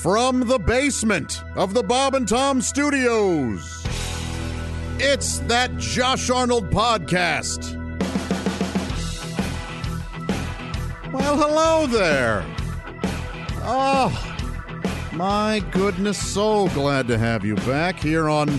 [0.00, 3.84] From the basement of the Bob and Tom Studios,
[4.98, 7.76] it's that Josh Arnold podcast.
[11.12, 12.42] Well, hello there.
[13.62, 14.10] Oh,
[15.12, 18.58] my goodness, so glad to have you back here on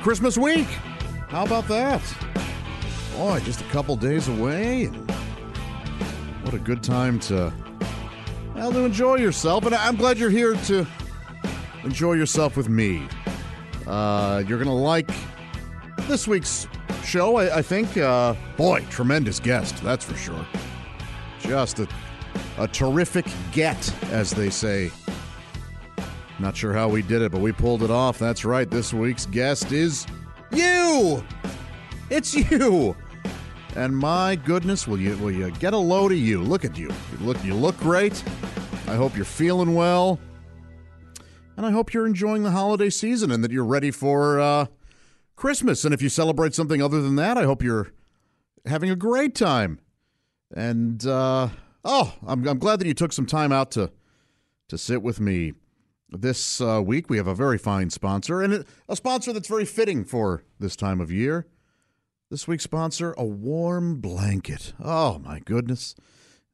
[0.00, 0.68] Christmas week.
[1.26, 2.02] How about that?
[3.16, 4.86] Boy, just a couple days away.
[6.44, 7.52] What a good time to
[8.54, 9.66] well, to enjoy yourself.
[9.66, 10.86] And I'm glad you're here to
[11.82, 13.06] enjoy yourself with me.
[13.86, 15.10] Uh, you're going to like
[16.08, 16.66] this week's
[17.04, 17.96] show, I, I think.
[17.96, 20.46] Uh, boy, tremendous guest, that's for sure.
[21.40, 21.88] Just a,
[22.58, 24.90] a terrific get, as they say.
[26.38, 28.18] Not sure how we did it, but we pulled it off.
[28.18, 28.68] That's right.
[28.68, 30.06] This week's guest is
[30.50, 31.22] you.
[32.10, 32.96] It's you.
[33.76, 36.40] And my goodness, will you will you get a load of you?
[36.40, 36.88] Look at you.
[36.88, 38.22] You look you look great.
[38.86, 40.20] I hope you're feeling well.
[41.56, 44.66] And I hope you're enjoying the holiday season and that you're ready for uh,
[45.36, 45.84] Christmas.
[45.84, 47.92] And if you celebrate something other than that, I hope you're
[48.66, 49.80] having a great time.
[50.54, 51.48] And uh,
[51.84, 53.90] oh, I'm, I'm glad that you took some time out to
[54.68, 55.54] to sit with me.
[56.10, 60.04] This uh, week we have a very fine sponsor, and a sponsor that's very fitting
[60.04, 61.46] for this time of year.
[62.30, 64.72] This week's sponsor, a warm blanket.
[64.82, 65.94] Oh my goodness.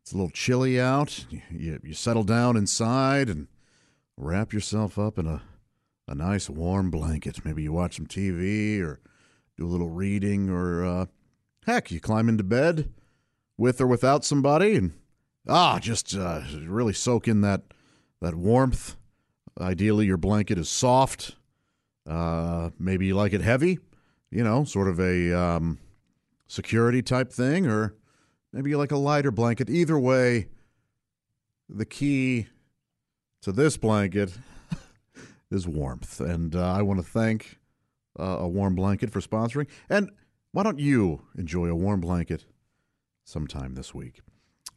[0.02, 1.27] It's a little chilly out.
[1.30, 3.46] You, you, you, settle down inside and
[4.16, 5.42] wrap yourself up in a,
[6.08, 7.44] a nice warm blanket.
[7.44, 8.98] Maybe you watch some TV or
[9.56, 11.06] do a little reading or uh,
[11.67, 12.92] heck, you climb into bed
[13.56, 14.92] with or without somebody and
[15.46, 17.62] ah, just uh, really soak in that
[18.20, 18.96] that warmth.
[19.61, 21.36] Ideally, your blanket is soft.
[22.08, 23.78] Uh, maybe you like it heavy
[24.30, 25.79] you know, sort of a um,
[26.46, 27.95] security type thing, or
[28.52, 29.68] maybe like a lighter blanket.
[29.68, 30.48] Either way,
[31.68, 32.46] the key
[33.42, 34.33] to this blanket
[35.51, 36.20] is warmth.
[36.20, 37.58] And uh, I want to thank
[38.19, 39.69] uh, a warm blanket for sponsoring.
[39.89, 40.11] And
[40.52, 42.45] why don't you enjoy a warm blanket
[43.24, 44.20] sometime this week?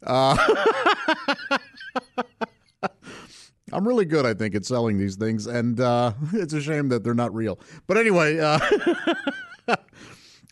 [0.05, 0.37] Uh,
[3.73, 7.03] I'm really good, I think, at selling these things, and uh, it's a shame that
[7.03, 7.59] they're not real.
[7.87, 8.59] But anyway, uh,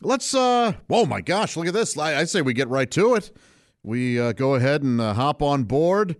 [0.01, 0.33] let's.
[0.33, 1.97] Uh, oh my gosh, look at this!
[1.97, 3.31] I, I say we get right to it.
[3.83, 6.15] We uh, go ahead and uh, hop on board,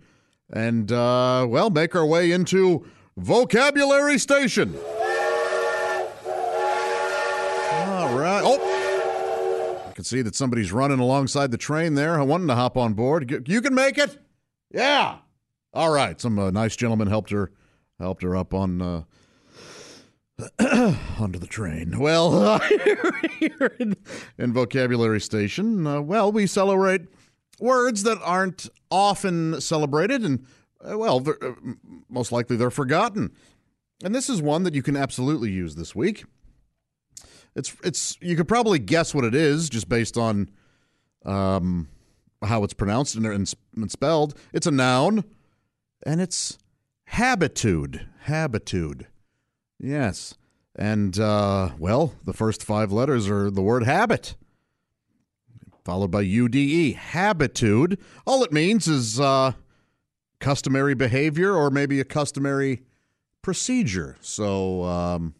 [0.52, 2.86] and uh, well, make our way into
[3.16, 4.76] vocabulary station.
[7.84, 8.42] All right.
[8.44, 12.18] Oh, I can see that somebody's running alongside the train there.
[12.18, 13.44] I wanted to hop on board.
[13.46, 14.18] You can make it.
[14.72, 15.18] Yeah.
[15.74, 17.50] All right, some uh, nice gentleman helped her
[17.98, 19.02] helped her up on uh,
[21.18, 21.98] onto the train.
[21.98, 22.58] Well, uh,
[23.38, 23.96] here in,
[24.36, 27.02] in, vocabulary station, uh, well, we celebrate
[27.58, 30.44] words that aren't often celebrated, and
[30.84, 31.52] uh, well, uh,
[32.10, 33.30] most likely they're forgotten.
[34.04, 36.24] And this is one that you can absolutely use this week.
[37.54, 40.50] It's it's you could probably guess what it is just based on
[41.24, 41.88] um,
[42.42, 44.36] how it's pronounced and, and spelled.
[44.52, 45.24] It's a noun
[46.04, 46.58] and it's
[47.06, 48.06] habitude.
[48.24, 49.06] Habitude.
[49.78, 50.34] Yes.
[50.74, 54.36] And, uh, well, the first five letters are the word habit,
[55.84, 56.96] followed by UDE.
[56.96, 57.98] Habitude.
[58.26, 59.52] All it means is uh,
[60.40, 62.82] customary behavior or maybe a customary
[63.42, 64.16] procedure.
[64.20, 65.34] So, um,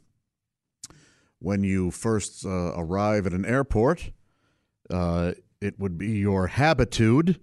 [1.38, 4.12] when you first uh, arrive at an airport,
[4.90, 7.40] uh, it would be your habitude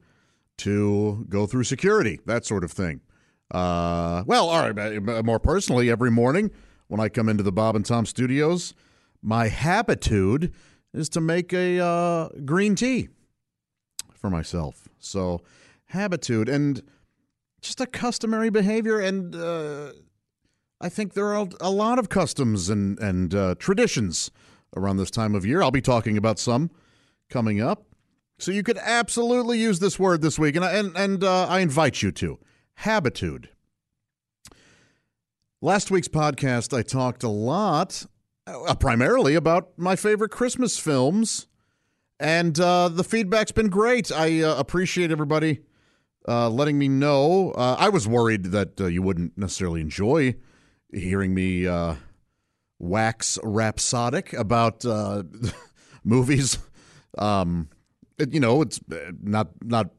[0.57, 3.01] to go through security, that sort of thing.
[3.51, 5.25] Uh, well, all right.
[5.25, 6.51] More personally, every morning
[6.87, 8.73] when I come into the Bob and Tom studios,
[9.21, 10.53] my habitude
[10.93, 13.09] is to make a uh, green tea
[14.13, 14.87] for myself.
[14.99, 15.41] So,
[15.85, 16.83] habitude and
[17.61, 18.99] just a customary behavior.
[18.99, 19.93] And uh,
[20.81, 24.31] I think there are a lot of customs and, and uh, traditions
[24.75, 25.61] around this time of year.
[25.61, 26.69] I'll be talking about some
[27.29, 27.85] coming up.
[28.37, 32.01] So, you could absolutely use this word this week, and, and, and uh, I invite
[32.01, 32.39] you to
[32.79, 33.49] habitude.
[35.61, 38.05] Last week's podcast, I talked a lot,
[38.47, 41.47] uh, primarily about my favorite Christmas films,
[42.21, 44.13] and uh, the feedback's been great.
[44.13, 45.59] I uh, appreciate everybody
[46.25, 47.51] uh, letting me know.
[47.51, 50.35] Uh, I was worried that uh, you wouldn't necessarily enjoy
[50.93, 51.67] hearing me
[52.79, 54.85] wax rhapsodic about
[56.05, 56.57] movies.
[57.17, 57.67] Um,
[58.17, 58.79] you know, it's
[59.21, 59.89] not not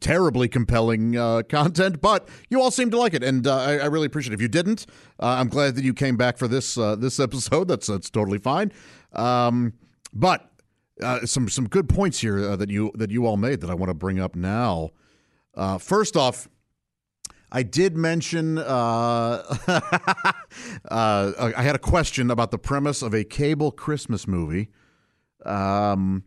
[0.00, 3.86] terribly compelling uh, content, but you all seem to like it, and uh, I, I
[3.86, 4.36] really appreciate it.
[4.36, 4.86] If you didn't,
[5.20, 7.68] uh, I'm glad that you came back for this uh, this episode.
[7.68, 8.72] That's that's totally fine.
[9.12, 9.74] Um,
[10.12, 10.50] but
[11.02, 13.90] uh, some some good points here that you that you all made that I want
[13.90, 14.90] to bring up now.
[15.78, 16.48] First off,
[17.54, 18.62] I did mention uh,
[20.90, 24.70] uh, I had a question about the premise of a cable Christmas movie.
[25.46, 26.24] Um,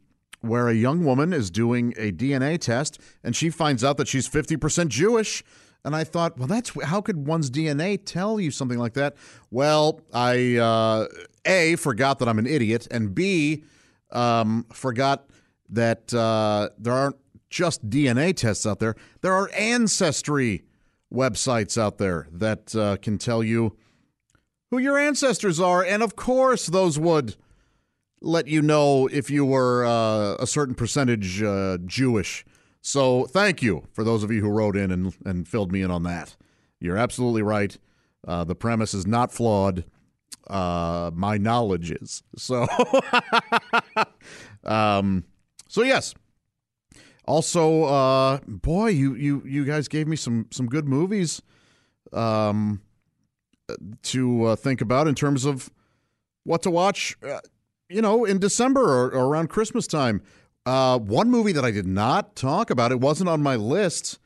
[0.48, 4.28] where a young woman is doing a DNA test and she finds out that she's
[4.28, 5.44] 50% Jewish.
[5.86, 9.16] And I thought, well, that's how could one's DNA tell you something like that?
[9.52, 11.08] Well, I, uh,
[11.46, 13.64] A, forgot that I'm an idiot, and B,
[14.12, 15.30] um, forgot
[15.70, 17.16] that uh, there aren't
[17.50, 20.64] just DNA tests out there, there are ancestry
[21.14, 23.78] websites out there that uh, can tell you
[24.72, 25.84] who your ancestors are.
[25.84, 27.36] And of course, those would
[28.22, 32.46] let you know if you were uh, a certain percentage uh, Jewish.
[32.82, 35.92] So thank you for those of you who wrote in and, and filled me in
[35.92, 36.36] on that.
[36.80, 37.78] You're absolutely right.
[38.28, 39.86] Uh, the premise is not flawed.
[40.48, 42.24] Uh, my knowledge is.
[42.38, 42.66] So,
[44.64, 45.26] um,
[45.68, 46.14] so yes.
[47.26, 51.42] Also, uh, boy, you, you you guys gave me some some good movies
[52.14, 52.82] um,
[54.04, 55.70] to uh, think about in terms of
[56.46, 57.18] what to watch.
[57.90, 60.22] You know, in December or, or around Christmas time.
[60.66, 64.20] Uh, one movie that I did not talk about, it wasn't on my list,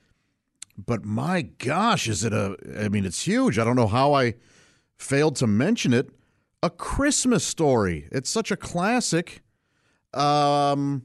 [0.75, 3.59] but my gosh, is it a, I mean, it's huge.
[3.59, 4.33] I don't know how I
[4.97, 6.09] failed to mention it.
[6.63, 8.07] A Christmas story.
[8.11, 9.43] It's such a classic
[10.15, 11.03] um,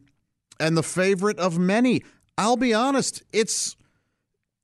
[0.58, 2.02] and the favorite of many.
[2.38, 3.76] I'll be honest, it's,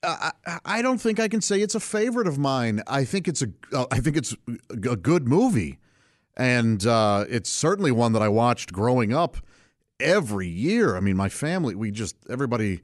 [0.03, 0.33] I,
[0.65, 2.83] I don't think I can say it's a favorite of mine.
[2.87, 4.35] I think it's a, uh, think it's
[4.71, 5.79] a good movie
[6.37, 9.37] and uh, it's certainly one that I watched growing up
[10.01, 10.97] every year.
[10.97, 12.83] I mean, my family, we just everybody.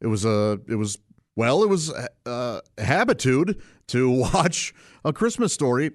[0.00, 0.98] It was a, it was
[1.36, 1.92] well, it was
[2.26, 5.92] uh, habitude to watch a Christmas story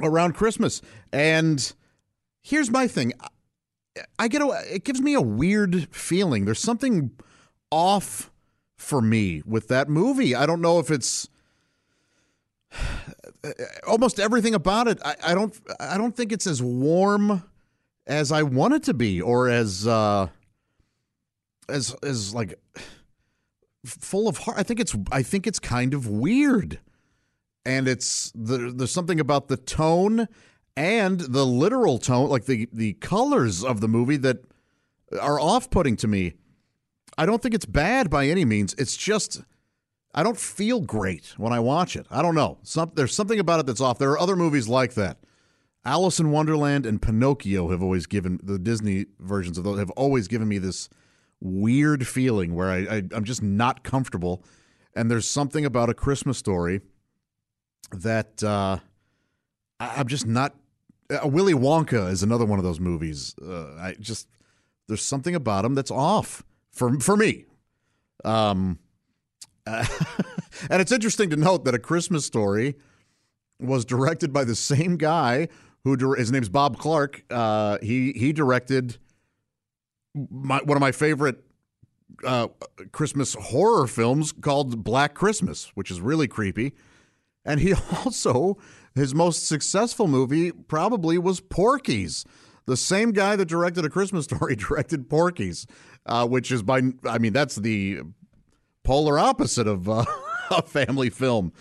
[0.00, 0.82] around Christmas.
[1.12, 1.72] And
[2.42, 3.12] here's my thing:
[4.18, 6.44] I get a, it gives me a weird feeling.
[6.44, 7.12] There's something
[7.70, 8.30] off
[8.76, 10.34] for me with that movie.
[10.34, 11.28] I don't know if it's
[13.86, 14.98] almost everything about it.
[15.04, 15.58] I, I, don't.
[15.80, 17.42] I don't think it's as warm
[18.06, 20.28] as I want it to be, or as uh,
[21.68, 22.58] as as like
[23.84, 24.58] full of heart.
[24.58, 24.94] I think it's.
[25.10, 26.80] I think it's kind of weird,
[27.64, 30.28] and it's the, there's something about the tone
[30.76, 34.38] and the literal tone, like the the colors of the movie that
[35.20, 36.34] are off putting to me.
[37.18, 38.74] I don't think it's bad by any means.
[38.78, 39.42] It's just
[40.14, 42.06] I don't feel great when I watch it.
[42.10, 42.58] I don't know.
[42.62, 43.98] Some, there's something about it that's off.
[43.98, 45.18] There are other movies like that.
[45.84, 50.28] Alice in Wonderland and Pinocchio have always given the Disney versions of those have always
[50.28, 50.88] given me this
[51.40, 54.44] weird feeling where I, I I'm just not comfortable.
[54.94, 56.82] And there's something about a Christmas story
[57.90, 58.78] that uh,
[59.80, 60.54] I, I'm just not.
[61.10, 63.34] Uh, Willy Wonka is another one of those movies.
[63.42, 64.28] Uh, I just
[64.86, 67.46] there's something about him that's off for for me.
[68.24, 68.78] Um,
[69.66, 72.74] and it's interesting to note that A Christmas Story
[73.60, 75.48] was directed by the same guy
[75.84, 77.24] who his name's Bob Clark.
[77.30, 78.98] Uh, he he directed
[80.14, 81.44] my, one of my favorite
[82.24, 82.48] uh,
[82.92, 86.72] Christmas horror films called Black Christmas, which is really creepy.
[87.44, 88.58] And he also
[88.94, 92.24] his most successful movie probably was Porky's.
[92.66, 95.66] The same guy that directed A Christmas Story directed Porky's,
[96.06, 98.02] uh, which is by I mean that's the
[98.82, 100.04] polar opposite of uh,
[100.50, 101.52] a family film.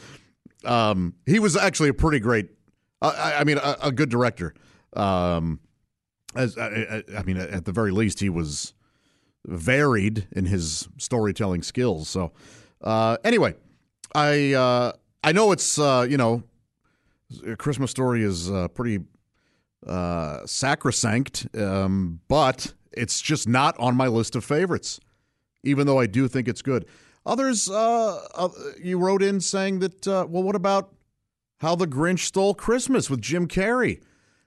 [0.64, 2.50] Um, he was actually a pretty great,
[3.02, 4.54] uh, I, I, mean, a, a, good director.
[4.94, 5.60] Um,
[6.36, 8.74] as I, I, mean, at the very least, he was
[9.46, 12.10] varied in his storytelling skills.
[12.10, 12.32] So,
[12.82, 13.56] uh, anyway,
[14.14, 14.92] I uh,
[15.24, 16.44] I know it's uh, you know,
[17.58, 19.00] Christmas Story is uh, pretty
[20.46, 25.00] sacrosanct, um, but it's just not on my list of favorites.
[25.64, 26.88] Even though I do think it's good.
[27.26, 28.50] Others, uh, uh,
[28.82, 30.94] you wrote in saying that, uh, well, what about
[31.60, 34.02] How the Grinch Stole Christmas with Jim Carrey?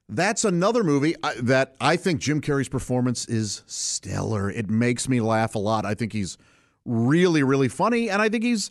[0.08, 4.50] That's another movie that I think Jim Carrey's performance is stellar.
[4.50, 5.86] It makes me laugh a lot.
[5.86, 6.36] I think he's
[6.84, 8.70] really, really funny, and I think he's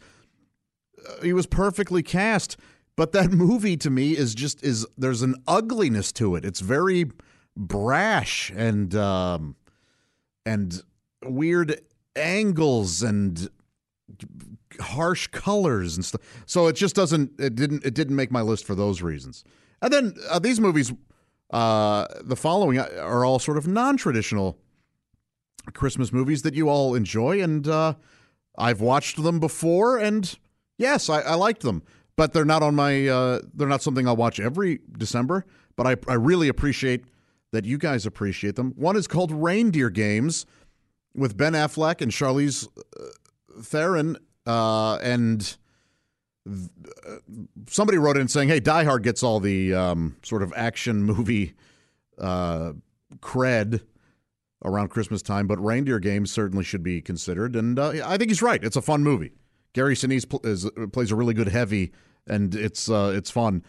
[1.24, 2.58] he was perfectly cast.
[2.96, 6.46] But that movie to me is just is there's an ugliness to it.
[6.46, 7.10] It's very
[7.58, 9.56] brash and um,
[10.46, 10.84] and
[11.24, 11.82] weird
[12.16, 13.50] angles and
[14.80, 16.22] harsh colors and stuff.
[16.46, 17.40] So it just doesn't.
[17.40, 17.86] It didn't.
[17.86, 19.44] It didn't make my list for those reasons.
[19.82, 20.94] And then uh, these movies,
[21.52, 24.58] uh, the following uh, are all sort of non-traditional
[25.74, 27.96] Christmas movies that you all enjoy, and uh,
[28.58, 30.38] I've watched them before, and
[30.78, 31.84] yes, I, I liked them.
[32.16, 33.08] But they're not on my.
[33.08, 35.46] Uh, they're not something I'll watch every December.
[35.76, 37.06] But I, I really appreciate
[37.52, 38.74] that you guys appreciate them.
[38.76, 40.46] One is called Reindeer Games
[41.16, 43.06] with Ben Affleck and Charlize uh,
[43.62, 45.56] Theron, uh, and
[46.50, 47.18] uh,
[47.68, 51.54] somebody wrote in saying, "Hey, Die Hard gets all the um, sort of action movie
[52.18, 52.74] uh,
[53.20, 53.82] cred
[54.64, 58.42] around Christmas time, but Reindeer Games certainly should be considered." And uh, I think he's
[58.42, 58.64] right.
[58.64, 59.32] It's a fun movie.
[59.74, 61.92] Gary Sinise pl- is, plays a really good heavy,
[62.28, 63.64] and it's uh, it's fun.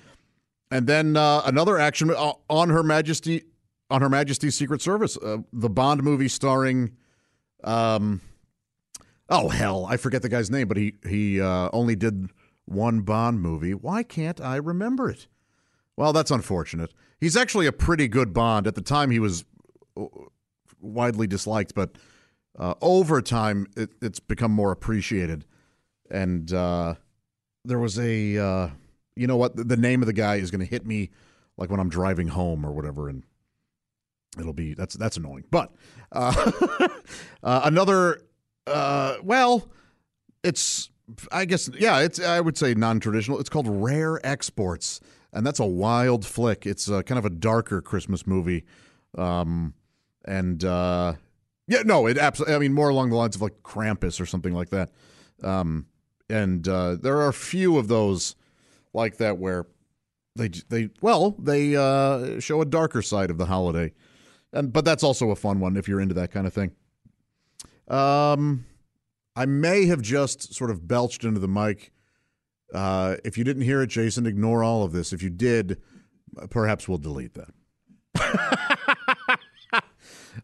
[0.71, 3.45] And then uh, another action on Her Majesty
[3.91, 5.17] on Her Majesty's Secret Service,
[5.53, 6.97] the Bond movie starring.
[7.63, 8.21] Um,
[9.29, 12.31] oh hell, I forget the guy's name, but he he uh, only did
[12.65, 13.75] one Bond movie.
[13.75, 15.27] Why can't I remember it?
[15.97, 16.93] Well, that's unfortunate.
[17.21, 18.67] He's actually a pretty good Bond.
[18.67, 19.45] At the time, he was
[19.97, 20.07] uh,
[20.81, 21.97] widely disliked, but
[22.59, 25.45] uh, over time, it, it's become more appreciated.
[26.11, 26.95] And uh,
[27.65, 28.69] there was a, uh,
[29.17, 29.57] you know what?
[29.57, 31.11] The, name of the guy is going to hit me
[31.57, 33.25] like when I'm driving home or whatever, and
[34.39, 35.45] it'll be that's that's annoying.
[35.51, 35.73] But
[36.13, 36.51] uh,
[37.43, 38.23] uh, another,
[38.67, 39.69] uh, well,
[40.43, 40.91] it's
[41.31, 43.39] I guess yeah, it's I would say non-traditional.
[43.41, 45.01] It's called Rare Exports,
[45.33, 46.67] and that's a wild flick.
[46.67, 48.65] It's uh, kind of a darker Christmas movie,
[49.17, 49.75] um,
[50.25, 51.15] and uh,
[51.67, 52.55] yeah, no, it absolutely.
[52.55, 54.91] I mean, more along the lines of like Krampus or something like that.
[55.43, 55.87] Um,
[56.29, 58.35] and uh, there are a few of those
[58.93, 59.67] like that where
[60.37, 63.93] they they well they uh, show a darker side of the holiday,
[64.53, 66.73] and but that's also a fun one if you're into that kind of thing.
[67.89, 68.67] Um,
[69.37, 71.93] I may have just sort of belched into the mic.
[72.73, 75.13] Uh, if you didn't hear it, Jason, ignore all of this.
[75.13, 75.81] If you did,
[76.51, 77.55] perhaps we'll delete that.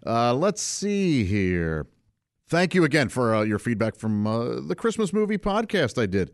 [0.06, 1.86] uh, let's see here.
[2.48, 6.32] Thank you again for uh, your feedback from uh, the Christmas movie podcast I did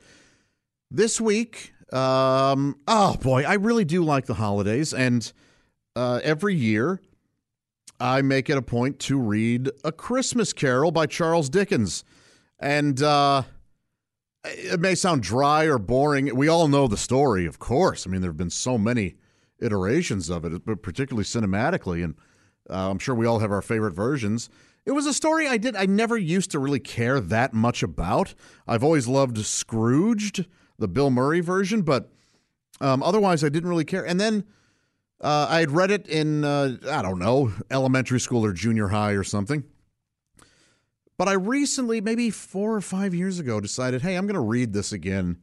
[0.91, 1.75] this week.
[1.93, 5.31] Um, oh boy, I really do like the holidays, and
[5.95, 7.01] uh, every year
[7.99, 12.05] I make it a point to read A Christmas Carol by Charles Dickens.
[12.59, 13.43] And uh,
[14.45, 16.35] it may sound dry or boring.
[16.35, 18.07] We all know the story, of course.
[18.07, 19.17] I mean, there have been so many
[19.59, 22.15] iterations of it, but particularly cinematically, and
[22.69, 24.51] uh, I'm sure we all have our favorite versions.
[24.85, 28.35] It was a story I did I never used to really care that much about.
[28.69, 30.47] I've always loved Scrooged,
[30.79, 32.11] the Bill Murray version, but
[32.81, 34.07] um, otherwise I didn't really care.
[34.07, 34.45] And then
[35.21, 39.13] uh, I had read it in uh, I don't know elementary school or junior high
[39.13, 39.65] or something.
[41.19, 44.75] But I recently, maybe four or five years ago, decided, hey, I'm going to read
[44.75, 45.39] this again,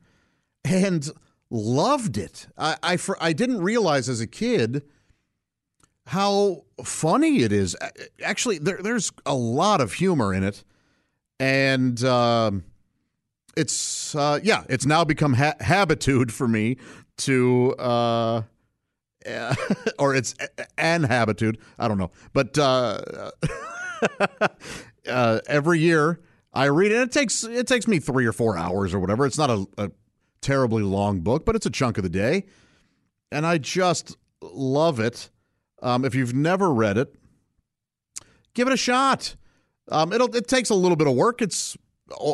[0.63, 1.09] and
[1.49, 2.47] loved it.
[2.57, 4.83] I I, I didn't realize as a kid
[6.07, 7.75] how funny it is.
[8.23, 10.63] Actually, there, there's a lot of humor in it,
[11.39, 12.63] and um,
[13.57, 16.77] it's uh, yeah, it's now become ha- habitude for me
[17.17, 17.73] to.
[19.99, 20.35] Or it's
[20.77, 21.59] an habitude.
[21.77, 23.31] I don't know, but uh,
[25.07, 26.19] uh, every year
[26.53, 27.01] I read it.
[27.01, 29.25] It takes it takes me three or four hours or whatever.
[29.25, 29.91] It's not a, a
[30.41, 32.45] terribly long book, but it's a chunk of the day,
[33.31, 35.29] and I just love it.
[35.81, 37.15] Um, if you've never read it,
[38.53, 39.35] give it a shot.
[39.89, 41.41] Um, it'll it takes a little bit of work.
[41.41, 41.77] It's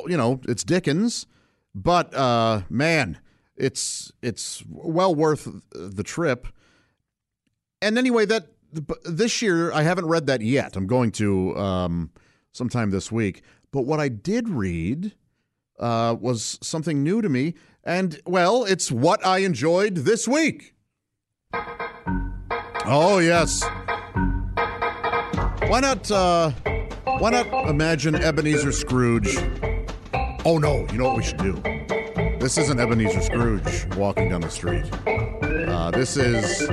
[0.08, 1.26] you know it's Dickens,
[1.74, 3.20] but uh, man,
[3.56, 6.48] it's it's well worth the trip.
[7.82, 8.48] And anyway, that
[9.06, 10.76] this year I haven't read that yet.
[10.76, 12.12] I'm going to um,
[12.52, 13.42] sometime this week.
[13.72, 15.14] But what I did read
[15.80, 20.74] uh, was something new to me, and well, it's what I enjoyed this week.
[22.86, 23.64] Oh yes.
[25.68, 26.10] Why not?
[26.10, 26.52] Uh,
[27.06, 29.38] why not imagine Ebenezer Scrooge?
[30.46, 30.88] Oh no!
[30.92, 31.54] You know what we should do?
[32.40, 34.86] This isn't Ebenezer Scrooge walking down the street.
[35.80, 36.68] Uh, this is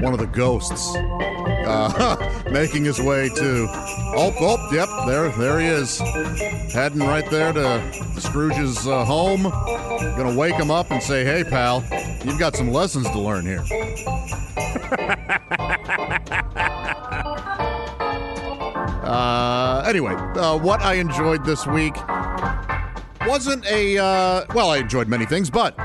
[0.00, 3.66] one of the ghosts uh, making his way to.
[4.16, 5.98] Oh, oh, yep, there, there he is,
[6.72, 7.82] heading right there to
[8.20, 9.42] Scrooge's uh, home.
[9.42, 11.84] Gonna wake him up and say, "Hey, pal,
[12.24, 13.58] you've got some lessons to learn here."
[19.02, 21.96] uh, anyway, uh, what I enjoyed this week
[23.26, 25.76] wasn't a uh, well, I enjoyed many things, but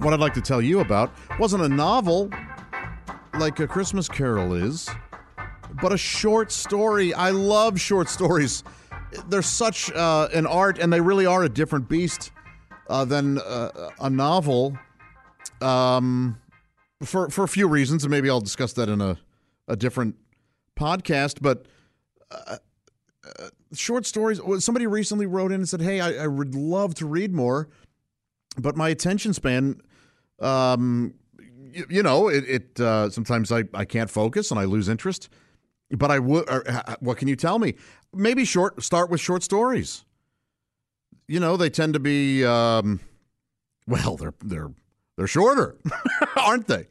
[0.00, 2.30] what I'd like to tell you about wasn't a novel
[3.38, 4.88] like A Christmas Carol is,
[5.80, 7.14] but a short story.
[7.14, 8.64] I love short stories.
[9.28, 12.32] they're such uh, an art, and they really are a different beast
[12.88, 14.76] uh, than uh, a novel.
[15.60, 16.38] Um,
[17.02, 19.18] for for a few reasons, and maybe I'll discuss that in a
[19.68, 20.16] a different
[20.78, 21.38] podcast.
[21.40, 21.66] But
[22.30, 22.56] uh,
[23.38, 24.40] uh, short stories.
[24.58, 27.68] Somebody recently wrote in and said, "Hey, I, I would love to read more,
[28.58, 29.80] but my attention span."
[30.40, 31.14] Um,
[31.72, 35.28] you, you know, it, it uh, sometimes I, I can't focus and I lose interest.
[35.90, 36.48] But I would.
[37.00, 37.74] What can you tell me?
[38.14, 38.80] Maybe short.
[38.82, 40.04] Start with short stories.
[41.26, 42.44] You know, they tend to be.
[42.44, 43.00] Um,
[43.88, 44.70] well, they're they're
[45.16, 45.76] they're shorter,
[46.36, 46.86] aren't they?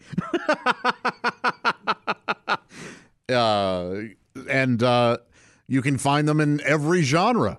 [3.33, 4.01] uh,
[4.49, 5.17] and uh,
[5.67, 7.57] you can find them in every genre.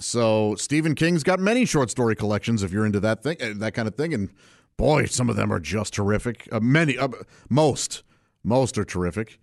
[0.00, 3.88] So Stephen King's got many short story collections if you're into that thing, that kind
[3.88, 4.30] of thing, and
[4.76, 6.48] boy, some of them are just terrific.
[6.52, 7.08] Uh, many, uh,
[7.48, 8.02] most,
[8.44, 9.38] most are terrific.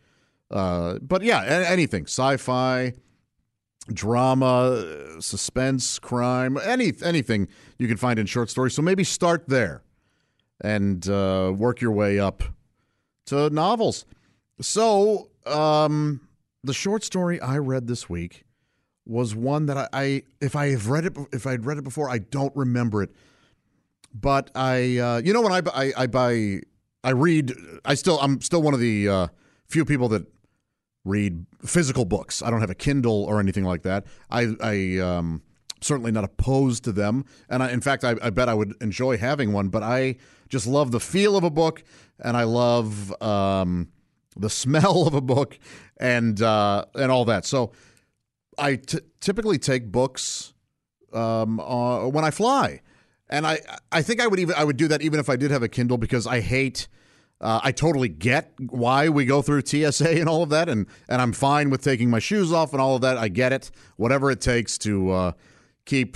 [0.51, 2.93] Uh, but yeah, anything sci-fi,
[3.87, 7.47] drama, suspense, crime, any anything
[7.77, 8.73] you can find in short stories.
[8.73, 9.83] So maybe start there
[10.61, 12.43] and uh, work your way up
[13.25, 14.05] to novels.
[14.61, 16.21] So um,
[16.63, 18.45] the short story I read this week
[19.05, 22.09] was one that I, I if I have read it if I'd read it before
[22.09, 23.09] I don't remember it,
[24.13, 26.61] but I uh, you know when I, I I buy
[27.03, 27.53] I read
[27.85, 29.27] I still I'm still one of the uh,
[29.67, 30.27] few people that
[31.05, 32.41] read physical books.
[32.41, 34.05] I don't have a Kindle or anything like that.
[34.29, 35.41] I, I um,
[35.81, 39.17] certainly not opposed to them, and I, in fact, I, I, bet I would enjoy
[39.17, 39.69] having one.
[39.69, 40.15] But I
[40.49, 41.83] just love the feel of a book,
[42.19, 43.89] and I love um,
[44.37, 45.59] the smell of a book,
[45.97, 47.45] and uh, and all that.
[47.45, 47.71] So
[48.57, 50.53] I t- typically take books
[51.11, 52.81] um, uh, when I fly,
[53.33, 53.59] and I
[53.91, 55.67] I think I would even I would do that even if I did have a
[55.67, 56.87] Kindle because I hate
[57.41, 61.21] uh, I totally get why we go through TSA and all of that, and and
[61.21, 63.17] I'm fine with taking my shoes off and all of that.
[63.17, 63.71] I get it.
[63.97, 65.31] Whatever it takes to uh,
[65.85, 66.15] keep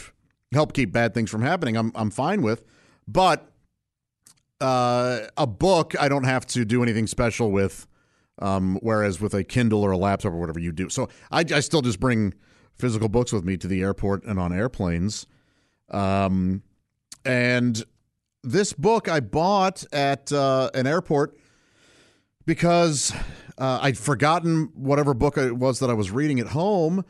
[0.53, 2.63] help keep bad things from happening, I'm I'm fine with.
[3.07, 3.51] But
[4.61, 7.87] uh, a book, I don't have to do anything special with.
[8.39, 11.59] Um, whereas with a Kindle or a laptop or whatever you do, so I, I
[11.59, 12.35] still just bring
[12.75, 15.25] physical books with me to the airport and on airplanes.
[15.89, 16.61] Um,
[17.27, 17.83] and
[18.43, 21.37] this book I bought at uh, an airport
[22.45, 23.13] because
[23.57, 27.03] uh, I'd forgotten whatever book it was that I was reading at home.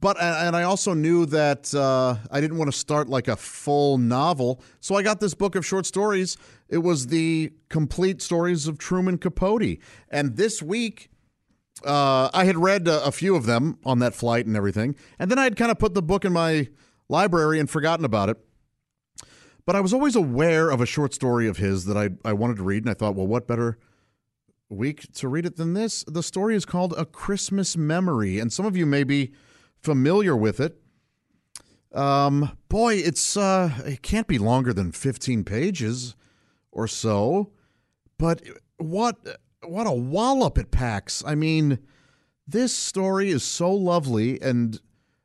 [0.00, 3.98] But and I also knew that uh, I didn't want to start like a full
[3.98, 6.36] novel, so I got this book of short stories.
[6.68, 11.10] It was the complete stories of Truman Capote, and this week
[11.84, 15.28] uh, I had read a, a few of them on that flight and everything, and
[15.28, 16.68] then I had kind of put the book in my
[17.08, 18.36] library and forgotten about it.
[19.70, 22.56] But I was always aware of a short story of his that I, I wanted
[22.56, 23.78] to read, and I thought, well, what better
[24.68, 26.02] week to read it than this?
[26.08, 29.30] The story is called A Christmas Memory, and some of you may be
[29.78, 30.82] familiar with it.
[31.94, 36.16] Um, boy, it's uh, it can't be longer than 15 pages
[36.72, 37.52] or so,
[38.18, 38.42] but
[38.78, 39.18] what
[39.62, 41.22] what a wallop it packs.
[41.24, 41.78] I mean,
[42.44, 44.80] this story is so lovely and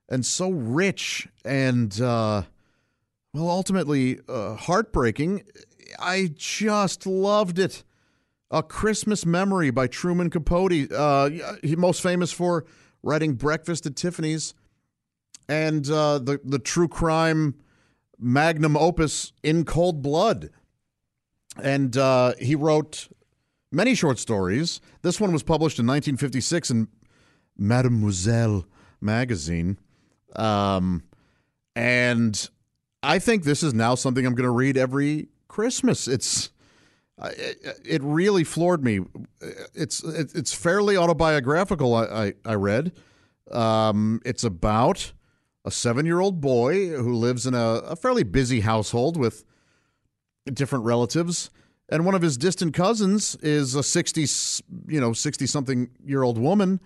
[0.07, 2.43] and so rich and uh,
[3.35, 5.43] well, ultimately uh, heartbreaking.
[5.99, 7.83] I just loved it.
[8.49, 10.89] A Christmas Memory by Truman Capote.
[10.89, 11.29] Uh,
[11.61, 12.65] he most famous for
[13.03, 14.53] writing Breakfast at Tiffany's
[15.49, 17.55] and uh, the the true crime
[18.17, 20.49] magnum opus In Cold Blood.
[21.61, 23.09] And uh, he wrote
[23.69, 24.79] many short stories.
[25.01, 26.87] This one was published in 1956 in
[27.57, 28.65] Mademoiselle
[29.01, 29.77] magazine.
[30.37, 31.03] Um,
[31.75, 32.49] and
[33.05, 36.07] I think this is now something I'm going to read every Christmas.
[36.07, 36.49] It's
[37.21, 39.01] it, really floored me.
[39.73, 41.93] It's it's fairly autobiographical.
[41.93, 42.91] I I, I read.
[43.51, 45.13] Um, it's about
[45.63, 49.45] a seven year old boy who lives in a, a fairly busy household with
[50.51, 51.51] different relatives,
[51.89, 54.25] and one of his distant cousins is a sixty
[54.87, 56.81] you know sixty something year old woman,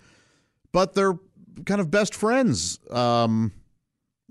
[0.70, 1.18] but they're
[1.64, 2.78] kind of best friends.
[2.90, 3.52] Um,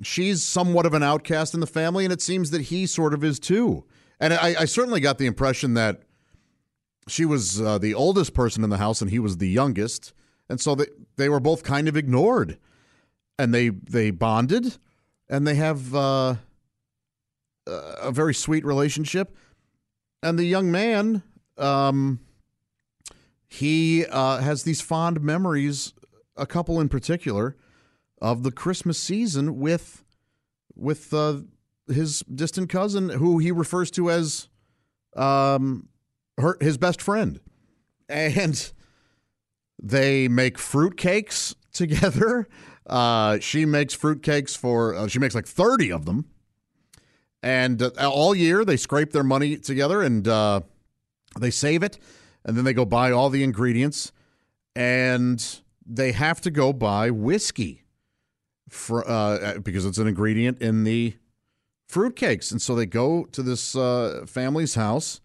[0.02, 3.24] she's somewhat of an outcast in the family, and it seems that he sort of
[3.24, 3.86] is too.
[4.20, 6.02] And I, I certainly got the impression that
[7.08, 10.14] she was uh, the oldest person in the house, and he was the youngest,
[10.50, 12.58] and so they they were both kind of ignored,
[13.38, 14.78] and they they bonded,
[15.30, 16.36] and they have uh,
[17.66, 19.36] a very sweet relationship.
[20.22, 21.24] And the young man,
[21.58, 22.20] um,
[23.48, 25.94] he uh, has these fond memories,
[26.36, 27.56] a couple in particular
[28.21, 30.03] of the Christmas season with
[30.75, 31.41] with uh,
[31.88, 34.47] his distant cousin, who he refers to as
[35.15, 35.89] um,
[36.38, 37.39] her his best friend,
[38.08, 38.71] and
[39.82, 42.47] they make fruit cakes together.
[42.89, 46.25] Uh, she makes fruitcakes for, uh, she makes like 30 of them.
[47.43, 50.62] And uh, all year they scrape their money together and uh,
[51.39, 51.99] they save it.
[52.43, 54.12] And then they go buy all the ingredients.
[54.75, 57.84] And they have to go buy whiskey
[58.69, 61.15] for, uh, because it's an ingredient in the
[61.89, 62.51] fruitcakes.
[62.51, 65.21] And so they go to this uh, family's house.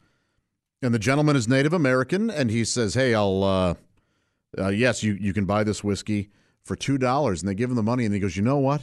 [0.82, 2.30] And the gentleman is Native American.
[2.30, 3.74] And he says, Hey, I'll, uh,
[4.58, 6.30] uh, yes, you, you can buy this whiskey
[6.64, 7.40] for $2.
[7.40, 8.82] And they give him the money, and he goes, You know what?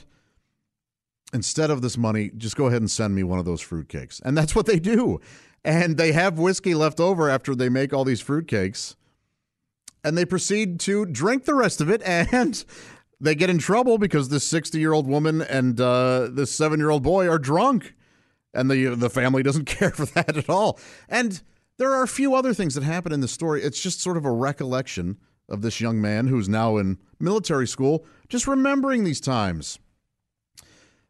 [1.34, 4.21] Instead of this money, just go ahead and send me one of those fruitcakes.
[4.24, 5.19] And that's what they do.
[5.63, 8.95] And they have whiskey left over after they make all these fruitcakes.
[10.04, 12.02] And they proceed to drink the rest of it.
[12.06, 12.63] And
[13.22, 16.90] they get in trouble because this 60 year old woman and uh, this seven year
[16.90, 17.94] old boy are drunk.
[18.54, 20.80] And the, the family doesn't care for that at all.
[21.08, 21.42] And
[21.78, 23.62] there are a few other things that happen in the story.
[23.62, 28.06] It's just sort of a recollection of this young man who's now in military school,
[28.28, 29.80] just remembering these times.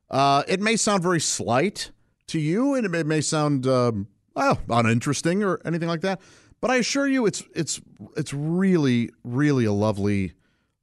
[0.09, 1.91] Uh, it may sound very slight
[2.27, 6.19] to you, and it may, may sound um, well, uninteresting or anything like that.
[6.59, 7.81] But I assure you, it's it's
[8.15, 10.33] it's really really a lovely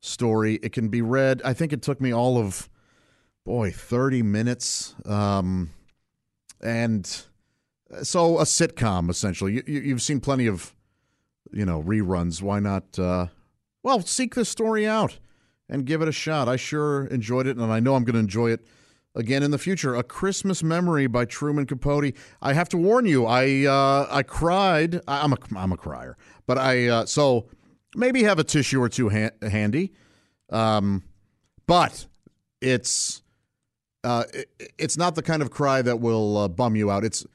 [0.00, 0.58] story.
[0.62, 1.42] It can be read.
[1.44, 2.68] I think it took me all of
[3.44, 5.70] boy thirty minutes, um,
[6.60, 7.06] and
[8.02, 9.62] so a sitcom essentially.
[9.66, 10.74] You, have seen plenty of
[11.52, 12.42] you know reruns.
[12.42, 12.98] Why not?
[12.98, 13.26] Uh,
[13.82, 15.18] well, seek this story out
[15.68, 16.48] and give it a shot.
[16.48, 18.66] I sure enjoyed it, and I know I'm going to enjoy it
[19.14, 19.94] again in the future.
[19.94, 22.14] A Christmas Memory by Truman Capote.
[22.40, 25.00] I have to warn you, I uh, I cried.
[25.06, 27.46] I'm a I'm a crier, but I uh, so
[27.94, 29.92] maybe have a tissue or two ha- handy.
[30.50, 31.02] Um,
[31.66, 32.06] but
[32.60, 33.22] it's
[34.04, 37.04] uh, it, it's not the kind of cry that will uh, bum you out.
[37.04, 37.26] It's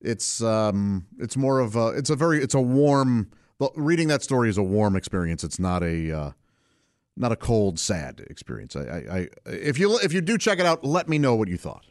[0.00, 3.30] it's um, it's more of a it's a very it's a warm.
[3.76, 5.44] Reading that story is a warm experience.
[5.44, 6.30] It's not a uh,
[7.16, 8.74] not a cold, sad experience.
[8.74, 11.48] I, I, I, if you if you do check it out, let me know what
[11.48, 11.86] you thought.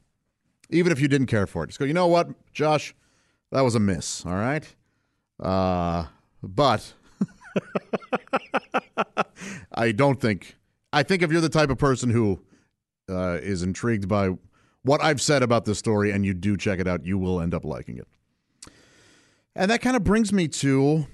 [0.70, 1.86] Even if you didn't care for it, just go.
[1.86, 2.94] You know what, Josh,
[3.52, 4.26] that was a miss.
[4.26, 4.68] All right,
[5.40, 6.06] uh,
[6.42, 6.94] but
[9.74, 10.56] I don't think.
[10.94, 12.42] I think if you're the type of person who
[13.10, 14.32] uh, is intrigued by
[14.84, 17.54] what I've said about this story, and you do check it out, you will end
[17.54, 18.08] up liking it.
[19.56, 21.08] And that kind of brings me to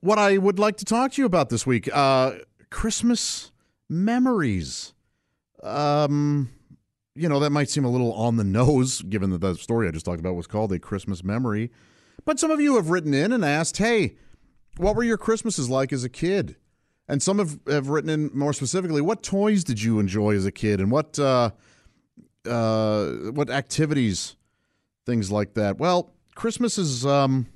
[0.00, 1.88] what I would like to talk to you about this week.
[1.92, 2.32] Uh,
[2.70, 3.52] Christmas
[3.88, 4.94] memories.
[5.62, 6.50] Um,
[7.14, 9.90] you know, that might seem a little on the nose, given that the story I
[9.90, 11.70] just talked about was called A Christmas Memory.
[12.24, 14.16] But some of you have written in and asked, hey,
[14.76, 16.56] what were your Christmases like as a kid?
[17.06, 20.52] And some have, have written in more specifically, what toys did you enjoy as a
[20.52, 21.50] kid and what uh,
[22.46, 24.36] uh, what activities,
[25.06, 25.78] things like that.
[25.78, 27.46] Well, Christmas is, um,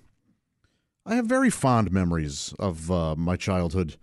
[1.05, 3.97] I have very fond memories of uh, my childhood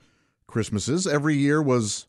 [0.47, 1.08] Christmases.
[1.08, 2.08] Every year was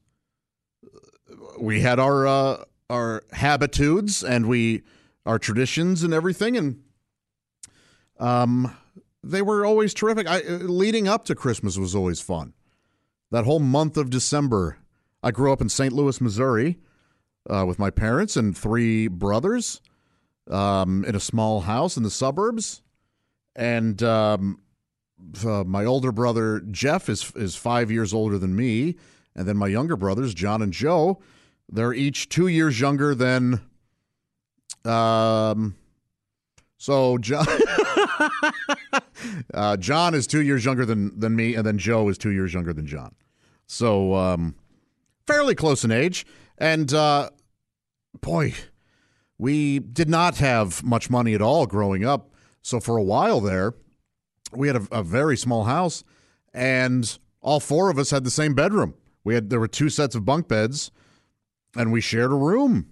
[1.59, 4.83] we had our uh, our habitudes and we
[5.25, 6.83] our traditions and everything, and
[8.19, 8.77] um,
[9.31, 10.27] they were always terrific.
[10.27, 12.53] I, leading up to Christmas was always fun.
[13.31, 14.79] That whole month of December.
[15.23, 15.93] I grew up in St.
[15.93, 16.79] Louis, Missouri,
[17.51, 19.81] uh, with my parents and three brothers
[20.51, 22.83] um, in a small house in the suburbs,
[23.55, 24.61] and um,
[25.45, 28.97] uh, my older brother Jeff is is five years older than me,
[29.35, 31.21] and then my younger brothers John and Joe,
[31.69, 33.61] they're each two years younger than.
[34.85, 35.75] Um,
[36.79, 37.47] so John,
[39.55, 42.53] uh, John is two years younger than than me, and then Joe is two years
[42.55, 43.15] younger than John.
[43.67, 44.55] So um,
[45.27, 46.27] fairly close in age,
[46.59, 47.31] and uh,
[48.21, 48.55] boy,
[49.39, 52.31] we did not have much money at all growing up.
[52.63, 53.75] So for a while there
[54.53, 56.05] we had a, a very small house,
[56.53, 58.95] and all four of us had the same bedroom.
[59.25, 60.91] We had there were two sets of bunk beds,
[61.77, 62.87] and we shared a room.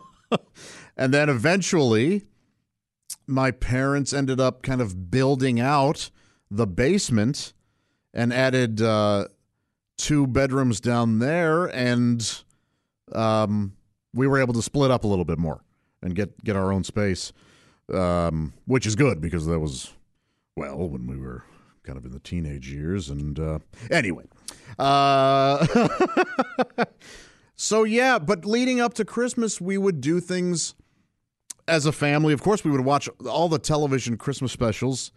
[0.96, 2.26] and then eventually,
[3.30, 6.10] my parents ended up kind of building out
[6.50, 7.52] the basement
[8.12, 9.26] and added uh,
[9.96, 12.42] two bedrooms down there, and
[13.12, 13.74] um,
[14.12, 15.62] we were able to split up a little bit more
[16.02, 17.32] and get get our own space,
[17.92, 19.92] um, which is good because that was
[20.56, 21.44] well, when we were
[21.84, 23.08] kind of in the teenage years.
[23.08, 23.58] And uh,
[23.90, 24.24] anyway,
[24.78, 25.66] uh,
[27.56, 30.74] so yeah, but leading up to Christmas, we would do things
[31.70, 32.34] as a family.
[32.34, 35.12] Of course, we would watch all the television Christmas specials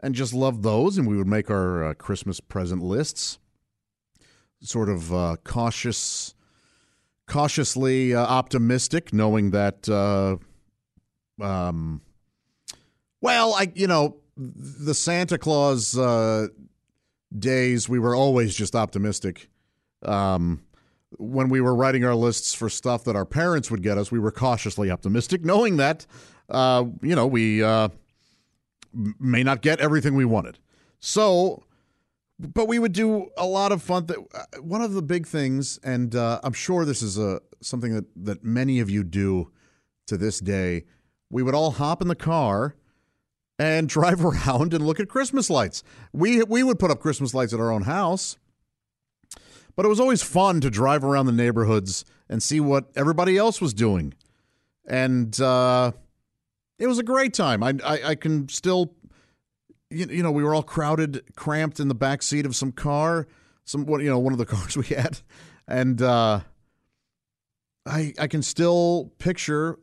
[0.00, 0.98] and just love those.
[0.98, 3.38] And we would make our uh, Christmas present lists,
[4.60, 6.34] sort of uh, cautious.
[7.26, 10.36] Cautiously uh, optimistic, knowing that, uh,
[11.40, 12.00] um,
[13.20, 16.48] well, I you know the Santa Claus uh,
[17.38, 19.48] days, we were always just optimistic.
[20.02, 20.64] Um,
[21.18, 24.18] when we were writing our lists for stuff that our parents would get us, we
[24.18, 26.06] were cautiously optimistic, knowing that,
[26.48, 27.88] uh, you know, we uh,
[28.92, 30.58] may not get everything we wanted.
[31.00, 31.64] So,
[32.38, 34.06] but we would do a lot of fun.
[34.06, 37.94] Th- uh, one of the big things, and uh, I'm sure this is a something
[37.94, 39.50] that that many of you do
[40.06, 40.84] to this day.
[41.30, 42.74] We would all hop in the car
[43.58, 45.82] and drive around and look at Christmas lights.
[46.12, 48.36] We we would put up Christmas lights at our own house,
[49.76, 53.60] but it was always fun to drive around the neighborhoods and see what everybody else
[53.60, 54.14] was doing,
[54.86, 55.92] and uh,
[56.78, 57.62] it was a great time.
[57.62, 58.94] I I, I can still,
[59.90, 63.26] you, you know, we were all crowded, cramped in the back seat of some car,
[63.64, 65.20] some what you know one of the cars we had,
[65.66, 66.40] and uh,
[67.86, 69.78] I I can still picture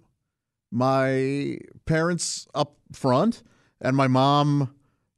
[0.72, 3.44] my parents up front
[3.82, 4.74] and my mom,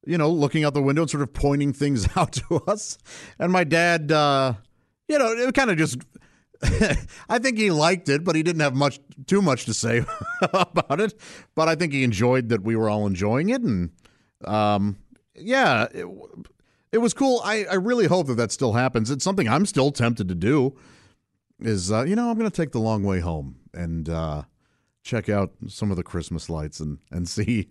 [0.05, 2.97] you know, looking out the window and sort of pointing things out to us.
[3.37, 4.53] And my dad, uh,
[5.07, 5.99] you know, it kind of just.
[7.29, 10.03] I think he liked it, but he didn't have much too much to say
[10.53, 11.13] about it.
[11.55, 13.91] But I think he enjoyed that we were all enjoying it, and
[14.43, 14.97] um,
[15.35, 16.05] yeah, it,
[16.91, 17.41] it was cool.
[17.45, 19.09] I, I really hope that that still happens.
[19.09, 20.75] It's something I'm still tempted to do.
[21.61, 24.43] Is uh, you know I'm going to take the long way home and uh,
[25.01, 27.69] check out some of the Christmas lights and and see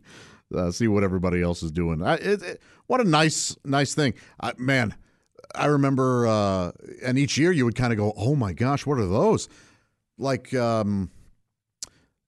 [0.55, 2.03] uh, see what everybody else is doing.
[2.03, 4.95] I, it, it, what a nice nice thing, I, man.
[5.55, 8.99] I remember, uh, and each year you would kind of go, "Oh my gosh, what
[8.99, 9.49] are those?"
[10.19, 11.11] Like um,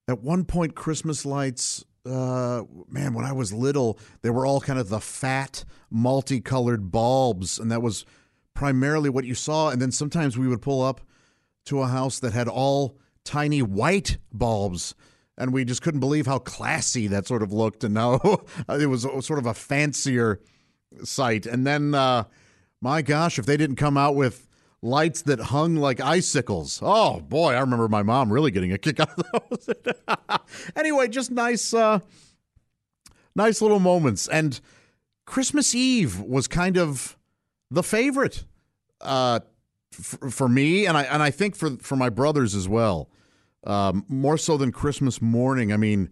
[0.07, 1.85] at one point, Christmas lights.
[2.03, 7.59] Uh, man, when I was little, they were all kind of the fat, multicolored bulbs,
[7.59, 8.05] and that was
[8.55, 9.69] primarily what you saw.
[9.69, 11.01] And then sometimes we would pull up
[11.65, 14.95] to a house that had all tiny white bulbs
[15.37, 18.19] and we just couldn't believe how classy that sort of looked and now
[18.69, 20.39] it was sort of a fancier
[21.03, 21.45] sight.
[21.45, 22.25] And then uh,
[22.81, 24.47] my gosh if they didn't come out with
[24.81, 26.79] lights that hung like icicles.
[26.81, 29.69] Oh boy i remember my mom really getting a kick out of those.
[30.75, 31.99] Anyway just nice uh,
[33.35, 34.27] nice little moments.
[34.27, 34.59] And
[35.25, 37.17] christmas eve was kind of
[37.69, 38.43] the favorite
[38.99, 39.39] uh,
[39.91, 43.09] for me and i and i think for for my brothers as well
[43.65, 45.71] um, more so than Christmas morning.
[45.71, 46.09] I mean,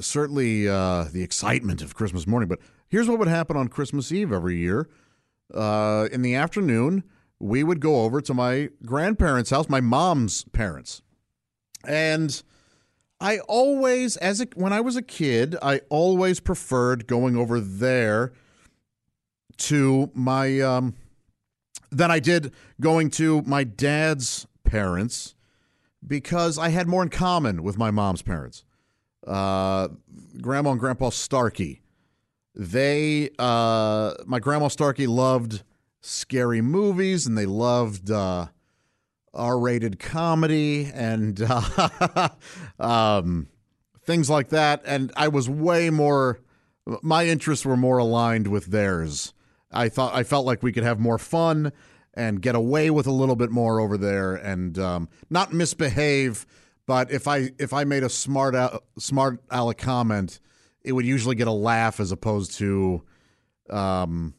[0.00, 2.48] certainly uh, the excitement of Christmas morning.
[2.48, 4.88] But here's what would happen on Christmas Eve every year.
[5.54, 7.04] Uh, in the afternoon,
[7.38, 11.02] we would go over to my grandparents' house, my mom's parents,
[11.86, 12.42] and
[13.20, 18.32] I always, as a, when I was a kid, I always preferred going over there
[19.58, 20.94] to my um,
[21.90, 25.35] than I did going to my dad's parents
[26.06, 28.64] because I had more in common with my mom's parents.
[29.26, 29.88] Uh,
[30.40, 31.82] grandma and Grandpa Starkey.
[32.54, 35.62] They, uh, my Grandma Starkey loved
[36.00, 38.46] scary movies and they loved uh,
[39.34, 42.28] R rated comedy and uh,
[42.78, 43.48] um,
[44.02, 44.82] things like that.
[44.86, 46.40] And I was way more,
[47.02, 49.34] my interests were more aligned with theirs.
[49.70, 51.72] I thought, I felt like we could have more fun
[52.16, 56.46] and get away with a little bit more over there and um, not misbehave.
[56.86, 58.54] But if I if I made a smart
[58.98, 60.40] smart aleck comment,
[60.82, 63.02] it would usually get a laugh as opposed to
[63.68, 64.34] um,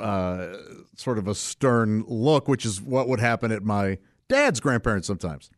[0.00, 0.54] uh,
[0.96, 5.50] sort of a stern look, which is what would happen at my dad's grandparents sometimes.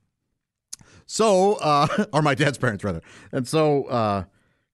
[1.06, 3.02] So, uh, or my dad's parents rather.
[3.30, 4.24] And so, uh,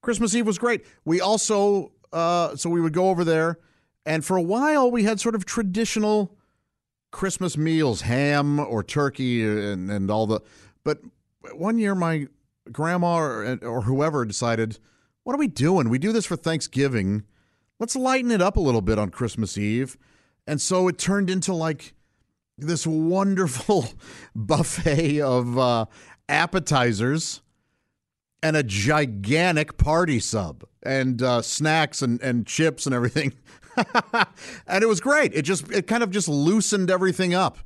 [0.01, 0.85] Christmas Eve was great.
[1.05, 3.59] We also, uh, so we would go over there,
[4.05, 6.37] and for a while we had sort of traditional
[7.13, 10.41] Christmas meals, ham or turkey, and, and all the.
[10.83, 10.99] But
[11.55, 12.27] one year, my
[12.73, 14.79] grandma or, or whoever decided,
[15.23, 15.89] what are we doing?
[15.89, 17.23] We do this for Thanksgiving.
[17.79, 19.97] Let's lighten it up a little bit on Christmas Eve.
[20.47, 21.95] And so it turned into like
[22.59, 23.87] this wonderful
[24.35, 25.87] buffet of uh,
[26.29, 27.43] appetizers
[28.43, 33.33] and a gigantic party sub and uh, snacks and, and chips and everything.
[34.67, 35.35] and it was great.
[35.35, 37.59] It just it kind of just loosened everything up.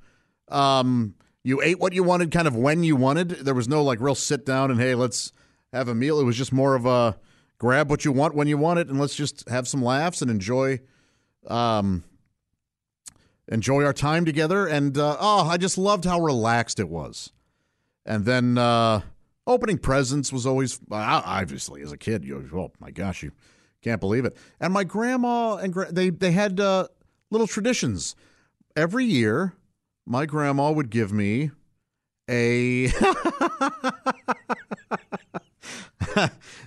[0.48, 3.30] Um, you ate what you wanted, kind of when you wanted.
[3.30, 5.32] There was no like real sit down and hey, let's
[5.72, 6.20] have a meal.
[6.20, 7.18] It was just more of a
[7.58, 10.30] grab what you want when you want it, and let's just have some laughs and
[10.30, 10.80] enjoy,
[11.46, 12.04] um,
[13.48, 14.66] enjoy our time together.
[14.66, 17.32] And uh, oh, I just loved how relaxed it was.
[18.04, 19.02] And then uh,
[19.46, 22.24] opening presents was always obviously as a kid.
[22.24, 23.32] You oh my gosh, you
[23.86, 24.36] can't believe it.
[24.60, 26.88] And my grandma and gra- they they had uh,
[27.30, 28.16] little traditions.
[28.74, 29.54] Every year,
[30.06, 31.50] my grandma would give me
[32.28, 32.88] a.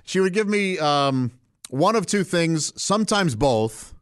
[0.04, 1.32] she would give me um,
[1.70, 3.94] one of two things, sometimes both.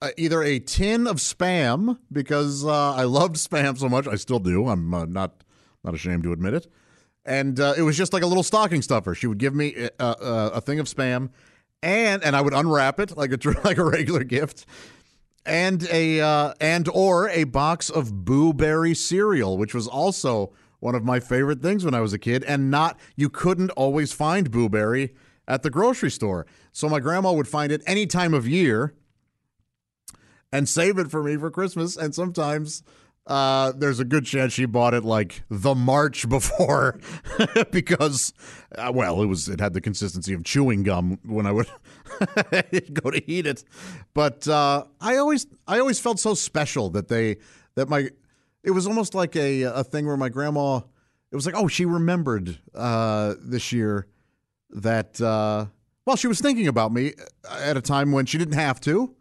[0.00, 4.06] uh, either a tin of spam because uh, I loved spam so much.
[4.06, 4.68] I still do.
[4.68, 5.42] I'm uh, not
[5.84, 6.66] not ashamed to admit it.
[7.24, 9.14] And uh, it was just like a little stocking stuffer.
[9.14, 11.30] She would give me uh, uh, a thing of spam,
[11.82, 14.66] and and I would unwrap it like a like a regular gift,
[15.46, 20.94] and a uh, and or a box of Boo Berry cereal, which was also one
[20.94, 22.44] of my favorite things when I was a kid.
[22.44, 25.14] And not you couldn't always find Boo Berry
[25.46, 28.94] at the grocery store, so my grandma would find it any time of year
[30.52, 31.96] and save it for me for Christmas.
[31.96, 32.82] And sometimes
[33.28, 36.98] uh, there's a good chance she bought it like the March before
[37.70, 38.32] because,
[38.76, 41.68] uh, well, it was it had the consistency of chewing gum when I would
[42.94, 43.64] go to eat it.
[44.14, 47.36] But uh, I always I always felt so special that they
[47.74, 48.08] that my
[48.64, 50.80] it was almost like a a thing where my grandma
[51.30, 54.06] it was like oh she remembered uh, this year
[54.70, 55.66] that uh,
[56.06, 57.12] well she was thinking about me
[57.60, 59.14] at a time when she didn't have to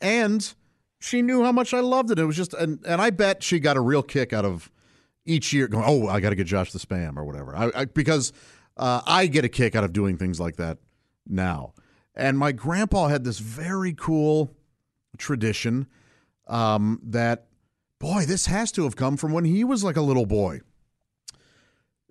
[0.00, 0.54] and
[1.02, 2.18] she knew how much I loved it.
[2.18, 4.70] It was just, and, and I bet she got a real kick out of
[5.24, 7.56] each year going, oh, I got to get Josh the spam or whatever.
[7.56, 8.32] I, I because
[8.76, 10.78] uh, I get a kick out of doing things like that
[11.26, 11.74] now.
[12.14, 14.54] And my grandpa had this very cool
[15.18, 15.86] tradition
[16.46, 17.46] um, that,
[17.98, 20.60] boy, this has to have come from when he was like a little boy.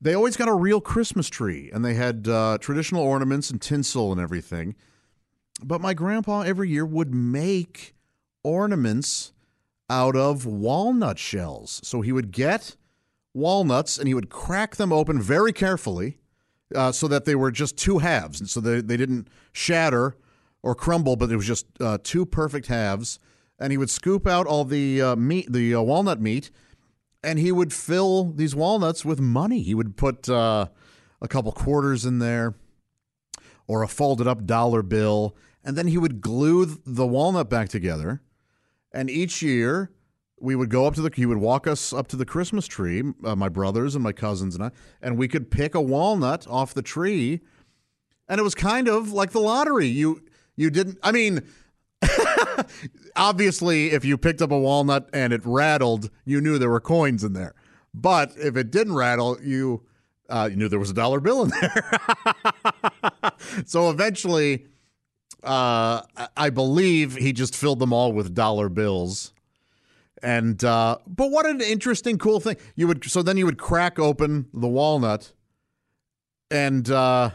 [0.01, 4.11] They always got a real Christmas tree and they had uh, traditional ornaments and tinsel
[4.11, 4.75] and everything.
[5.63, 7.93] But my grandpa every year would make
[8.43, 9.33] ornaments
[9.89, 11.81] out of walnut shells.
[11.83, 12.77] So he would get
[13.33, 16.17] walnuts and he would crack them open very carefully
[16.73, 18.39] uh, so that they were just two halves.
[18.39, 20.15] And so they, they didn't shatter
[20.63, 23.19] or crumble, but it was just uh, two perfect halves.
[23.59, 26.51] And he would scoop out all the uh, meat, the uh, walnut meat,
[27.23, 29.61] and he would fill these walnuts with money.
[29.61, 30.67] He would put uh,
[31.21, 32.55] a couple quarters in there
[33.67, 38.21] or a folded up dollar bill, and then he would glue the walnut back together
[38.93, 39.91] and each year,
[40.39, 43.03] we would go up to the, he would walk us up to the Christmas tree,
[43.23, 46.73] uh, my brothers and my cousins and I, and we could pick a walnut off
[46.73, 47.41] the tree.
[48.27, 49.87] And it was kind of like the lottery.
[49.87, 50.23] You,
[50.55, 51.47] you didn't, I mean,
[53.15, 57.23] obviously, if you picked up a walnut and it rattled, you knew there were coins
[57.23, 57.53] in there.
[57.93, 59.83] But if it didn't rattle, you,
[60.29, 61.91] uh, you knew there was a dollar bill in there.
[63.65, 64.65] so eventually,
[65.43, 66.01] uh,
[66.37, 69.33] I believe he just filled them all with dollar bills.
[70.23, 73.03] And uh, but what an interesting, cool thing you would.
[73.05, 75.33] So then you would crack open the walnut,
[76.51, 77.31] and uh,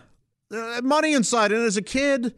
[0.53, 1.51] uh money inside.
[1.51, 2.35] And as a kid,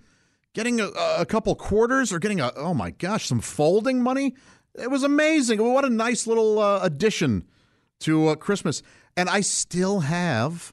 [0.55, 4.35] getting a, a couple quarters or getting a oh my gosh, some folding money.
[4.75, 5.63] It was amazing.
[5.63, 7.45] What a nice little uh, addition
[8.01, 8.83] to uh, Christmas.
[9.17, 10.73] And I still have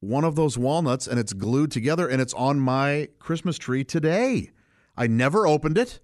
[0.00, 4.50] one of those walnuts and it's glued together and it's on my Christmas tree today.
[4.96, 6.00] I never opened it.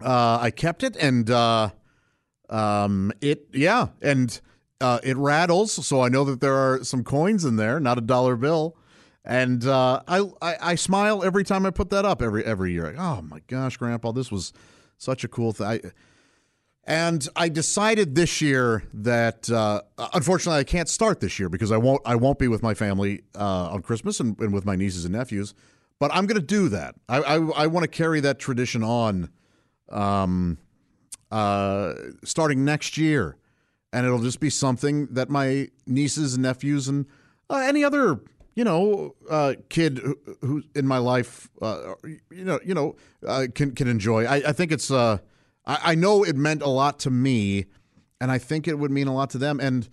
[0.00, 1.70] Uh, I kept it and uh,
[2.48, 4.40] um, it, yeah, and
[4.80, 5.72] uh, it rattles.
[5.86, 8.76] So I know that there are some coins in there, not a dollar bill.
[9.24, 12.94] And uh, I, I, I smile every time I put that up every every year.
[12.98, 14.52] oh my gosh, Grandpa, this was
[14.98, 15.92] such a cool thing.
[16.86, 19.80] And I decided this year that uh,
[20.12, 23.22] unfortunately I can't start this year because I won't I won't be with my family
[23.34, 25.54] uh, on Christmas and, and, with my nieces and nephews.
[25.98, 26.94] But I'm going to do that.
[27.08, 29.30] I I, I want to carry that tradition on,
[29.88, 30.58] um,
[31.30, 33.38] uh, starting next year,
[33.90, 37.06] and it'll just be something that my nieces and nephews and
[37.48, 38.20] uh, any other
[38.54, 41.94] you know uh, kid who, who, in my life uh,
[42.30, 42.94] you know you know
[43.54, 44.26] can can enjoy.
[44.26, 44.90] I, I think it's
[45.66, 47.66] I, I know it meant a lot to me,
[48.20, 49.60] and I think it would mean a lot to them.
[49.60, 49.88] And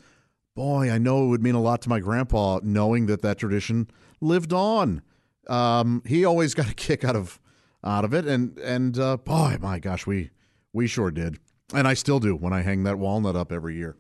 [0.56, 3.90] boy, I know it would mean a lot to my grandpa knowing that that tradition
[4.20, 5.02] lived on.
[5.48, 7.40] Um, he always got a kick out of
[7.84, 10.30] out of it, and and uh, boy, my gosh, we
[10.74, 11.40] we sure did,
[11.74, 13.98] and I still do when I hang that walnut up every year.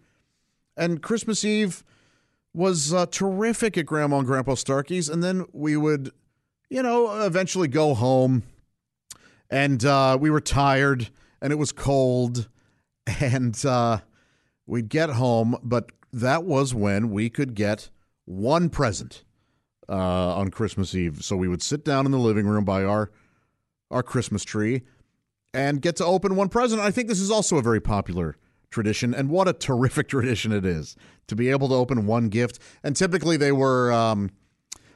[0.77, 1.83] And Christmas Eve
[2.53, 6.11] was uh, terrific at Grandma and Grandpa Starkey's, and then we would,
[6.69, 8.43] you know, eventually go home,
[9.49, 11.09] and uh, we were tired
[11.41, 12.49] and it was cold,
[13.19, 13.99] and uh,
[14.65, 17.89] we'd get home, but that was when we could get
[18.25, 19.23] one present
[19.89, 21.23] uh, on Christmas Eve.
[21.23, 23.11] So we would sit down in the living room by our
[23.89, 24.83] our Christmas tree
[25.53, 26.81] and get to open one present.
[26.81, 28.37] I think this is also a very popular
[28.69, 30.95] tradition, and what a terrific tradition it is
[31.27, 32.59] to be able to open one gift.
[32.83, 34.31] And typically, they were um,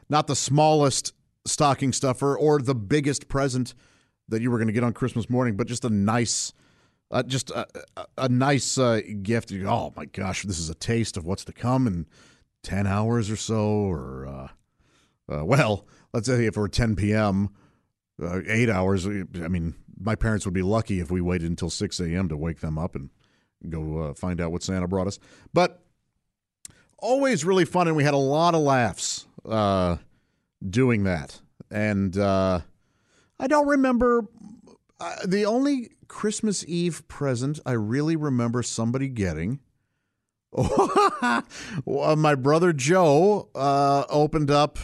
[0.09, 1.13] not the smallest
[1.45, 3.75] stocking stuffer or the biggest present
[4.29, 6.53] that you were going to get on Christmas morning, but just a nice,
[7.11, 7.67] uh, just a,
[7.97, 9.51] a, a nice uh, gift.
[9.65, 12.05] Oh my gosh, this is a taste of what's to come in
[12.63, 17.49] ten hours or so, or uh, uh well, let's say if it were ten p.m.
[18.21, 19.05] uh, eight hours.
[19.07, 22.27] I mean, my parents would be lucky if we waited until 6 a.m.
[22.29, 23.09] to wake them up and
[23.69, 25.19] go uh, find out what Santa brought us.
[25.53, 25.81] But
[26.99, 29.97] always really fun, and we had a lot of laughs uh,
[30.67, 31.41] doing that.
[31.71, 32.61] And uh,
[33.39, 34.27] I don't remember
[34.99, 39.59] uh, the only Christmas Eve present I really remember somebody getting.
[40.51, 41.45] Well,
[42.15, 44.79] my brother Joe uh, opened up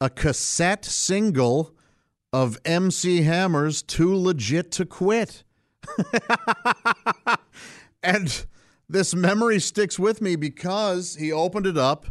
[0.00, 1.74] a cassette single
[2.32, 5.44] of MC Hammer's Too Legit to Quit.
[8.02, 8.46] and
[8.88, 12.06] this memory sticks with me because he opened it up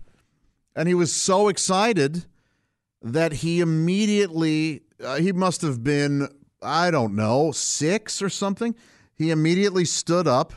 [0.75, 2.25] and he was so excited
[3.01, 6.27] that he immediately, uh, he must have been,
[6.61, 8.75] I don't know, six or something.
[9.13, 10.53] He immediately stood up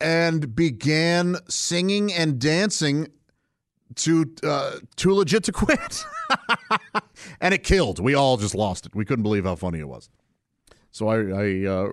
[0.00, 3.08] and began singing and dancing
[3.96, 6.04] to uh, too legit to quit,
[7.40, 7.98] and it killed.
[8.00, 8.94] We all just lost it.
[8.94, 10.08] We couldn't believe how funny it was.
[10.90, 11.92] So I I, uh,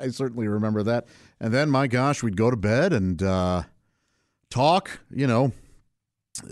[0.00, 1.06] I certainly remember that.
[1.38, 3.62] And then my gosh, we'd go to bed and uh,
[4.50, 5.00] talk.
[5.10, 5.52] You know,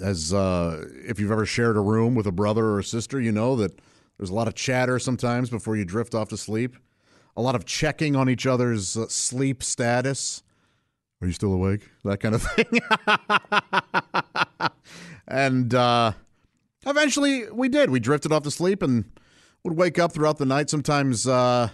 [0.00, 3.32] as uh, if you've ever shared a room with a brother or a sister, you
[3.32, 3.80] know that
[4.18, 6.76] there's a lot of chatter sometimes before you drift off to sleep.
[7.36, 10.42] A lot of checking on each other's uh, sleep status.
[11.20, 11.82] Are you still awake?
[12.04, 12.80] That kind of thing.
[15.28, 16.12] and uh,
[16.86, 17.90] eventually we did.
[17.90, 19.04] We drifted off to sleep and
[19.64, 20.70] would wake up throughout the night.
[20.70, 21.68] Sometimes uh,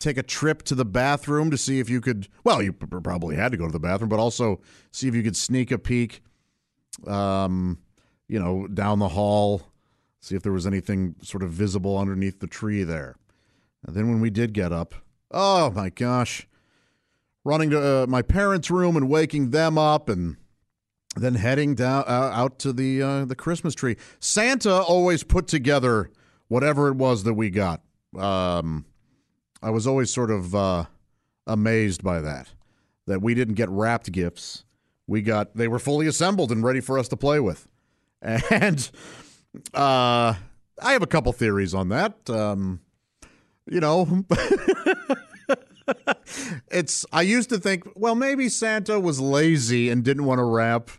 [0.00, 2.28] take a trip to the bathroom to see if you could.
[2.42, 5.36] Well, you probably had to go to the bathroom, but also see if you could
[5.36, 6.22] sneak a peek,
[7.06, 7.78] um,
[8.26, 9.62] you know, down the hall,
[10.24, 13.16] see if there was anything sort of visible underneath the tree there.
[13.86, 14.94] And then when we did get up,
[15.30, 16.46] oh my gosh
[17.44, 20.36] running to uh, my parents' room and waking them up, and
[21.16, 23.96] then heading down uh, out to the uh, the Christmas tree.
[24.18, 26.10] Santa always put together
[26.48, 27.82] whatever it was that we got.
[28.18, 28.86] Um,
[29.62, 30.84] I was always sort of uh,
[31.46, 32.48] amazed by that.
[33.06, 34.64] That we didn't get wrapped gifts.
[35.06, 37.68] We got they were fully assembled and ready for us to play with.
[38.50, 38.90] And
[39.72, 40.34] uh,
[40.82, 42.28] I have a couple theories on that.
[42.28, 42.80] Um,
[43.66, 44.24] you know.
[46.70, 50.90] it's I used to think, well, maybe Santa was lazy and didn't want to wrap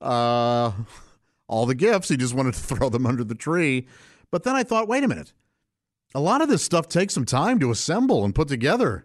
[0.00, 0.72] uh,
[1.46, 2.08] all the gifts.
[2.08, 3.86] He just wanted to throw them under the tree.
[4.30, 5.32] But then I thought, wait a minute.
[6.14, 9.04] A lot of this stuff takes some time to assemble and put together.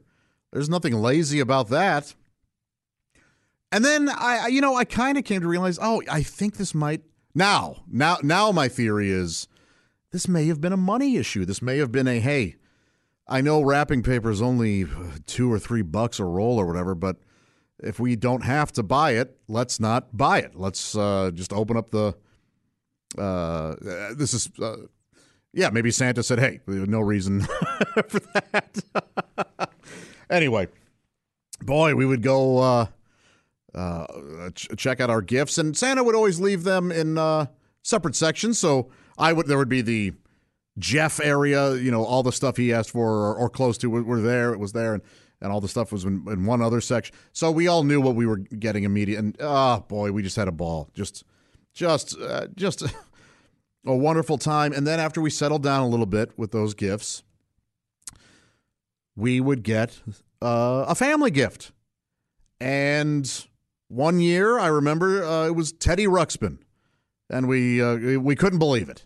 [0.51, 2.13] There's nothing lazy about that.
[3.71, 6.75] And then I, you know, I kind of came to realize, oh, I think this
[6.75, 7.01] might
[7.35, 9.47] now, now, now my theory is
[10.11, 11.45] this may have been a money issue.
[11.45, 12.55] This may have been a hey,
[13.27, 14.85] I know wrapping paper is only
[15.25, 17.17] two or three bucks a roll or whatever, but
[17.79, 20.55] if we don't have to buy it, let's not buy it.
[20.55, 22.15] Let's uh, just open up the.
[23.17, 23.75] Uh,
[24.15, 24.77] this is, uh,
[25.53, 27.41] yeah, maybe Santa said, hey, no reason
[28.07, 28.83] for that.
[30.29, 30.67] anyway,
[31.61, 32.87] boy, we would go
[33.75, 37.47] uh, ch- check out our gifts, and Santa would always leave them in uh,
[37.81, 38.59] separate sections.
[38.59, 40.13] So I would, there would be the
[40.77, 44.21] Jeff area, you know, all the stuff he asked for or, or close to were,
[44.21, 44.53] there.
[44.53, 45.03] It was there, and,
[45.41, 47.15] and all the stuff was in, in, one other section.
[47.31, 49.19] So we all knew what we were getting immediate.
[49.19, 50.89] And oh boy, we just had a ball.
[50.93, 51.23] Just,
[51.73, 52.83] just, uh, just
[53.85, 54.73] a wonderful time.
[54.73, 57.23] And then after we settled down a little bit with those gifts,
[59.15, 59.99] we would get
[60.41, 61.71] uh, a family gift.
[62.59, 63.29] And
[63.93, 66.57] one year, I remember uh, it was Teddy Ruxpin,
[67.29, 69.05] and we uh, we couldn't believe it.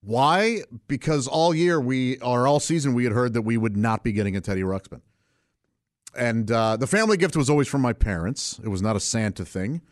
[0.00, 0.62] Why?
[0.86, 4.12] Because all year we, or all season, we had heard that we would not be
[4.12, 5.00] getting a Teddy Ruxpin.
[6.16, 8.60] And uh, the family gift was always from my parents.
[8.62, 9.82] It was not a Santa thing.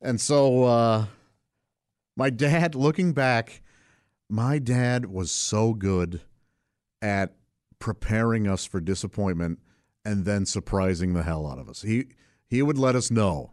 [0.00, 1.06] And so uh,
[2.16, 3.62] my dad, looking back,
[4.28, 6.22] my dad was so good
[7.00, 7.34] at
[7.78, 9.58] preparing us for disappointment
[10.04, 11.82] and then surprising the hell out of us.
[11.82, 12.06] He
[12.52, 13.50] he would let us know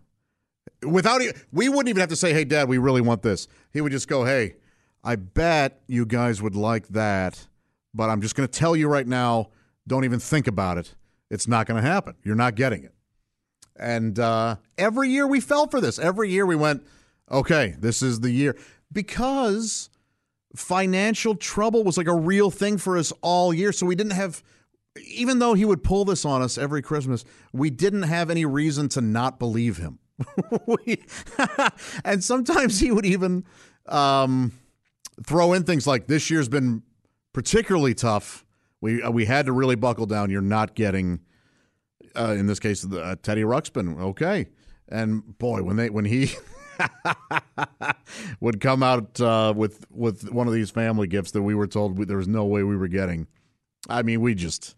[0.83, 1.21] without
[1.51, 4.07] we wouldn't even have to say, "Hey, Dad, we really want this." He would just
[4.07, 4.55] go, "Hey,
[5.03, 7.47] I bet you guys would like that,
[7.93, 9.49] but I'm just going to tell you right now
[9.87, 10.95] don't even think about it.
[11.29, 12.15] It's not going to happen.
[12.23, 12.93] You're not getting it.
[13.77, 15.97] And uh, every year we fell for this.
[15.97, 16.85] Every year we went,
[17.31, 18.57] okay, this is the year.
[18.91, 19.89] Because
[20.55, 23.71] financial trouble was like a real thing for us all year.
[23.71, 24.43] So we didn't have,
[25.05, 28.89] even though he would pull this on us every Christmas, we didn't have any reason
[28.89, 29.99] to not believe him.
[30.65, 31.03] we,
[32.05, 33.45] and sometimes he would even,
[33.85, 34.51] um,
[35.25, 36.83] throw in things like this year's been
[37.33, 38.45] particularly tough.
[38.81, 40.29] We uh, we had to really buckle down.
[40.29, 41.19] You're not getting,
[42.15, 43.99] uh, in this case, the uh, Teddy Ruxpin.
[43.99, 44.47] Okay,
[44.87, 46.31] and boy, when they when he
[48.39, 51.97] would come out uh, with with one of these family gifts that we were told
[51.97, 53.27] we, there was no way we were getting.
[53.87, 54.75] I mean, we just,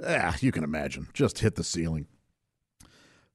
[0.00, 2.06] yeah, you can imagine, just hit the ceiling.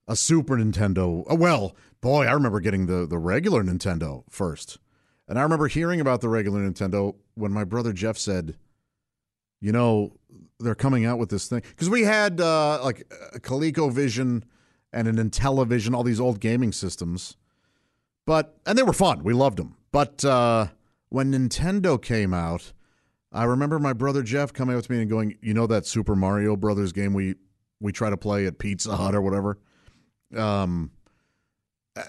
[0.08, 1.24] A Super Nintendo.
[1.28, 4.78] Oh, well, boy, I remember getting the the regular Nintendo first,
[5.28, 8.58] and I remember hearing about the regular Nintendo when my brother Jeff said,
[9.62, 10.18] "You know,
[10.60, 14.44] they're coming out with this thing because we had uh, like a ColecoVision
[14.92, 17.38] and an Intellivision, all these old gaming systems."
[18.26, 19.24] But and they were fun.
[19.24, 19.76] We loved them.
[19.94, 20.68] But uh,
[21.10, 22.74] when Nintendo came out,
[23.34, 26.16] I remember my brother Jeff coming up to me and going, "You know that Super
[26.16, 27.36] Mario Brothers game we
[27.80, 29.60] we try to play at Pizza Hut or whatever."
[30.36, 30.92] Um,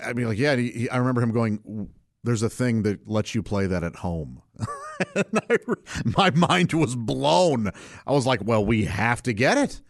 [0.05, 0.57] I mean, like, yeah.
[0.57, 1.89] He, he, I remember him going,
[2.23, 4.43] "There's a thing that lets you play that at home."
[5.17, 5.59] I,
[6.05, 7.71] my mind was blown.
[8.07, 9.81] I was like, "Well, we have to get it."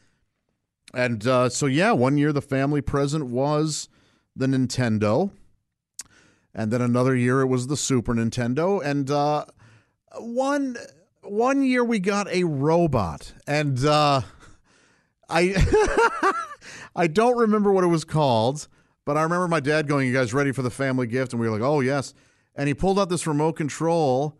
[0.94, 3.88] And uh, so, yeah, one year the family present was
[4.36, 5.32] the Nintendo
[6.54, 9.44] and then another year it was the Super Nintendo, and uh,
[10.18, 10.76] one
[11.24, 14.22] one year we got a robot, and uh,
[15.28, 16.32] I
[16.96, 18.68] I don't remember what it was called,
[19.04, 21.48] but I remember my dad going, "You guys ready for the family gift?" And we
[21.48, 22.14] were like, "Oh yes,"
[22.54, 24.38] and he pulled out this remote control,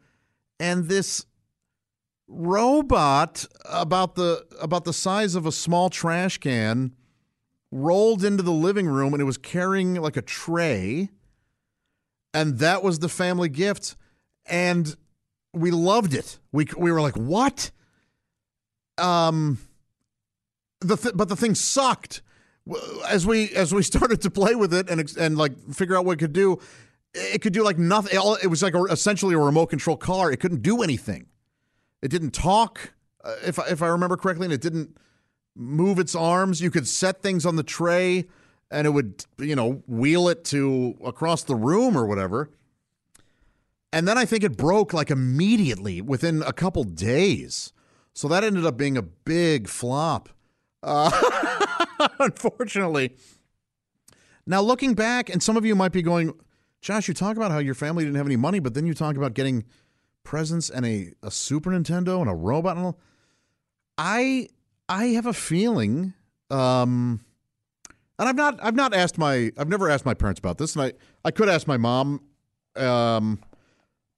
[0.61, 1.27] and this
[2.27, 6.95] robot about the about the size of a small trash can
[7.71, 11.11] rolled into the living room and it was carrying like a tray
[12.33, 13.97] and that was the family gift
[14.47, 14.97] and
[15.55, 16.39] we loved it.
[16.53, 17.71] We we were like what?
[18.99, 19.59] Um
[20.81, 22.23] the th- but the thing sucked.
[23.09, 26.13] As we as we started to play with it and and like figure out what
[26.13, 26.61] it could do
[27.15, 30.39] it could do like nothing it was like a, essentially a remote control car it
[30.39, 31.27] couldn't do anything.
[32.03, 32.93] It didn't talk
[33.23, 34.97] uh, if if i remember correctly and it didn't
[35.57, 36.61] move its arms.
[36.61, 38.27] You could set things on the tray
[38.71, 42.51] and it would, you know, wheel it to across the room or whatever.
[43.95, 47.73] And then I think it broke like immediately within a couple days.
[48.13, 50.31] So that ended up being a big flop.
[50.83, 51.11] Uh,
[52.19, 53.15] unfortunately.
[54.47, 56.35] Now, looking back, and some of you might be going,
[56.81, 59.17] Josh, you talk about how your family didn't have any money, but then you talk
[59.17, 59.65] about getting
[60.25, 63.01] presents and a, a Super Nintendo and a robot and all.
[63.97, 64.49] I
[64.89, 66.15] I have a feeling
[66.51, 67.25] um,
[68.19, 70.85] and I've not I've not asked my I've never asked my parents about this, and
[70.85, 70.93] I
[71.25, 72.23] I could ask my mom,
[72.75, 73.39] um,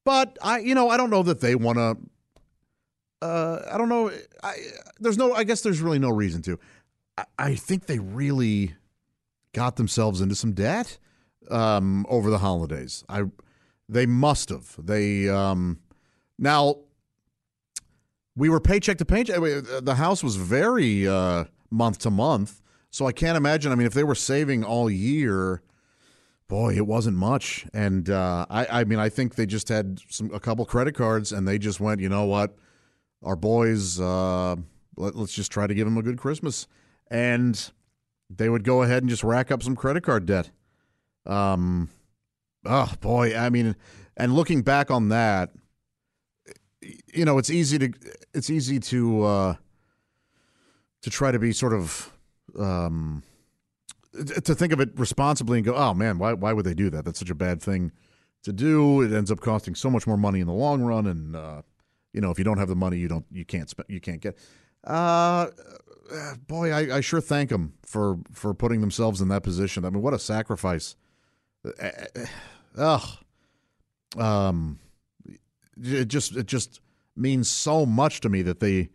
[0.07, 1.97] but I you know I don't know that they want to.
[3.21, 4.11] Uh, I don't know.
[4.43, 4.55] I
[4.99, 5.35] there's no.
[5.35, 6.59] I guess there's really no reason to.
[7.19, 8.75] I, I think they really
[9.53, 10.97] got themselves into some debt
[11.51, 13.05] um, over the holidays.
[13.09, 13.25] I
[13.89, 14.75] they must have.
[14.79, 15.81] They um,
[16.39, 16.77] now
[18.35, 19.41] we were paycheck to paycheck.
[19.83, 22.63] The house was very uh, month to month
[22.97, 23.73] so I can't imagine.
[23.73, 25.61] I mean, if they were saving all year,
[26.49, 27.67] boy, it wasn't much.
[27.73, 31.33] And uh, I, I mean, I think they just had some a couple credit cards,
[31.33, 32.57] and they just went, you know what,
[33.23, 34.57] our boys, uh,
[34.97, 36.67] let, us just try to give them a good Christmas,
[37.11, 37.71] and
[38.31, 40.51] they would go ahead and just rack up some credit card debt.
[41.25, 41.91] Um,
[42.65, 43.77] oh boy, I mean,
[44.17, 45.51] and looking back on that,
[47.13, 47.93] you know, it's easy to
[48.33, 49.55] it's easy to uh,
[51.03, 52.13] to try to be sort of
[52.59, 53.23] um,
[54.45, 57.05] to think of it responsibly and go, oh man, why why would they do that?
[57.05, 57.93] That's such a bad thing
[58.43, 59.03] to do.
[59.03, 61.63] It ends up costing so much more money in the long run, and uh,
[62.13, 64.21] you know if you don't have the money, you don't you can't spend you can't
[64.21, 64.39] get.
[64.85, 65.49] Uh,
[66.47, 69.85] boy, I, I sure thank them for for putting themselves in that position.
[69.85, 70.97] I mean, what a sacrifice.
[72.77, 73.09] Ugh.
[74.17, 74.79] Um,
[75.83, 76.81] it just it just
[77.17, 78.91] means so much to me that they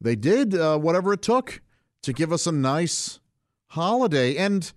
[0.00, 1.62] they did uh, whatever it took
[2.02, 3.20] to give us a nice
[3.72, 4.36] holiday.
[4.36, 4.70] And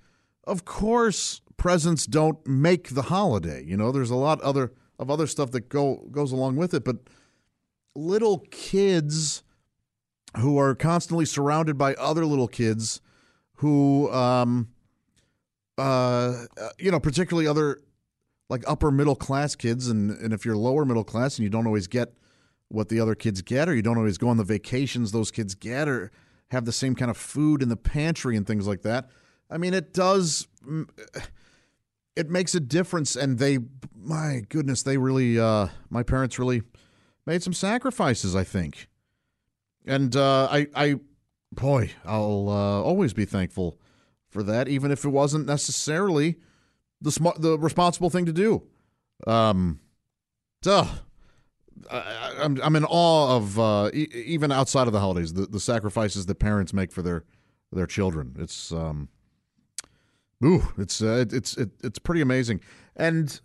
[0.45, 3.63] of course, presents don't make the holiday.
[3.63, 6.83] You know, there's a lot other of other stuff that go goes along with it,
[6.83, 6.97] but
[7.95, 9.43] little kids
[10.37, 13.01] who are constantly surrounded by other little kids
[13.55, 14.69] who um
[15.77, 16.45] uh
[16.79, 17.81] you know, particularly other
[18.49, 21.67] like upper middle class kids and and if you're lower middle class and you don't
[21.67, 22.13] always get
[22.69, 25.53] what the other kids get or you don't always go on the vacations those kids
[25.53, 26.11] get or
[26.51, 29.09] have the same kind of food in the pantry and things like that.
[29.49, 30.47] I mean, it does.
[32.15, 33.59] It makes a difference, and they,
[33.95, 36.63] my goodness, they really, uh, my parents really
[37.25, 38.35] made some sacrifices.
[38.35, 38.87] I think,
[39.85, 40.95] and uh, I, I,
[41.51, 43.79] boy, I'll uh, always be thankful
[44.29, 46.37] for that, even if it wasn't necessarily
[47.01, 48.63] the smart, the responsible thing to do.
[49.27, 49.79] Um,
[50.61, 50.87] duh.
[51.91, 55.59] I, am I'm in awe of uh, e- even outside of the holidays, the, the
[55.59, 57.23] sacrifices that parents make for their
[57.71, 58.35] their children.
[58.39, 59.09] It's um,
[60.43, 62.61] ooh, it's uh, it's it, it's pretty amazing.
[62.95, 63.39] And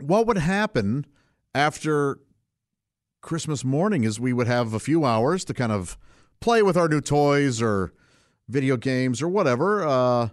[0.00, 1.06] what would happen
[1.54, 2.20] after
[3.20, 5.98] Christmas morning is we would have a few hours to kind of
[6.40, 7.92] play with our new toys or
[8.48, 10.28] video games or whatever uh,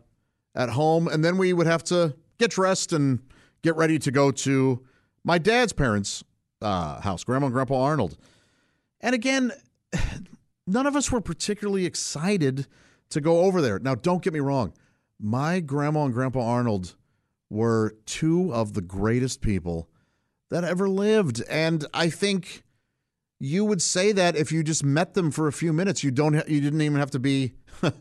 [0.55, 3.19] at home, and then we would have to get dressed and
[3.61, 4.83] get ready to go to
[5.23, 6.23] my dad's parents'
[6.61, 8.17] uh, house, Grandma and Grandpa Arnold.
[9.01, 9.51] And again,
[10.67, 12.67] none of us were particularly excited
[13.09, 13.79] to go over there.
[13.79, 14.73] Now, don't get me wrong,
[15.19, 16.95] my grandma and Grandpa Arnold
[17.49, 19.89] were two of the greatest people
[20.49, 22.63] that ever lived, and I think
[23.39, 26.03] you would say that if you just met them for a few minutes.
[26.03, 26.35] You don't.
[26.47, 27.53] You didn't even have to be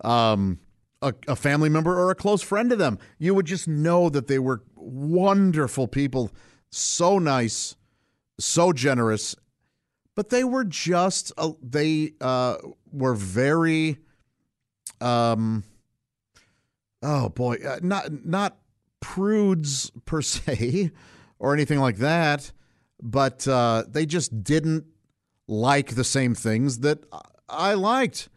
[0.00, 0.58] um,
[1.02, 2.98] a, a family member or a close friend to them.
[3.18, 6.32] You would just know that they were wonderful people,
[6.70, 7.76] so nice,
[8.38, 9.36] so generous.
[10.14, 11.32] But they were just.
[11.36, 12.56] Uh, they uh,
[12.92, 13.98] were very.
[15.00, 15.64] Um.
[17.02, 18.56] Oh boy, uh, not not
[19.00, 20.90] prudes per se,
[21.38, 22.52] or anything like that
[23.02, 24.84] but uh, they just didn't
[25.46, 27.04] like the same things that
[27.48, 28.28] I liked.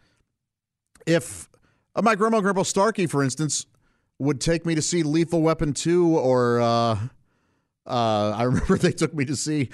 [1.05, 1.49] If
[1.95, 3.65] uh, my grandma, Grandpa Starkey, for instance,
[4.19, 6.99] would take me to see Lethal Weapon 2, or uh,
[7.89, 9.69] uh I remember they took me to see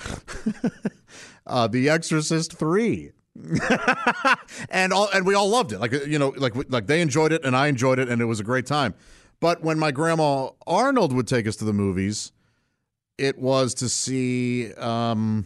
[1.48, 3.12] uh, The Exorcist 3.
[4.70, 7.44] and all and we all loved it like you know like like they enjoyed it
[7.44, 8.94] and I enjoyed it and it was a great time
[9.42, 12.32] but when my grandma Arnold would take us to the movies
[13.18, 15.46] it was to see, um,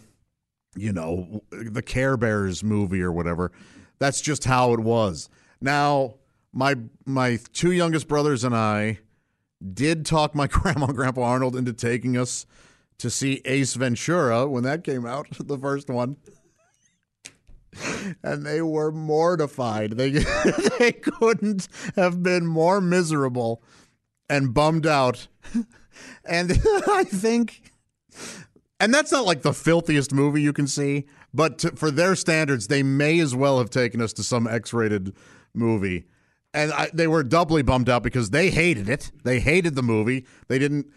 [0.75, 3.51] you know, the Care Bears movie or whatever.
[3.99, 5.29] That's just how it was.
[5.61, 6.15] Now,
[6.53, 8.99] my my two youngest brothers and I
[9.73, 12.45] did talk my grandma and grandpa Arnold into taking us
[12.97, 16.17] to see Ace Ventura when that came out, the first one.
[18.23, 19.91] And they were mortified.
[19.91, 20.09] They
[20.79, 23.61] they couldn't have been more miserable
[24.27, 25.27] and bummed out
[26.25, 26.51] and
[26.87, 27.73] I think,
[28.79, 32.67] and that's not like the filthiest movie you can see, but to, for their standards,
[32.67, 35.13] they may as well have taken us to some X-rated
[35.53, 36.05] movie.
[36.53, 39.11] And I, they were doubly bummed out because they hated it.
[39.23, 40.25] They hated the movie.
[40.47, 40.87] They didn't,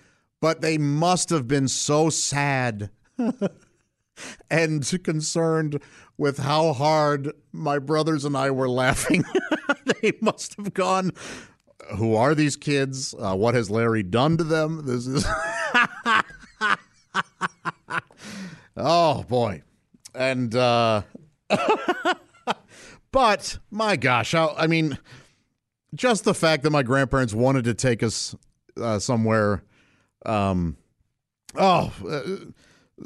[0.40, 2.90] but they must have been so sad
[4.50, 5.82] and concerned
[6.16, 9.24] with how hard my brothers and I were laughing.
[10.02, 11.12] they must have gone,
[11.96, 13.14] who are these kids?
[13.18, 14.86] Uh, what has Larry done to them?
[14.86, 15.26] This is.
[18.76, 19.62] oh boy,
[20.14, 21.02] and uh,
[23.10, 24.98] but my gosh, I, I, mean,
[25.94, 28.34] just the fact that my grandparents wanted to take us
[28.80, 29.62] uh, somewhere.
[30.24, 30.76] Um,
[31.56, 31.92] oh.
[32.08, 32.52] Uh,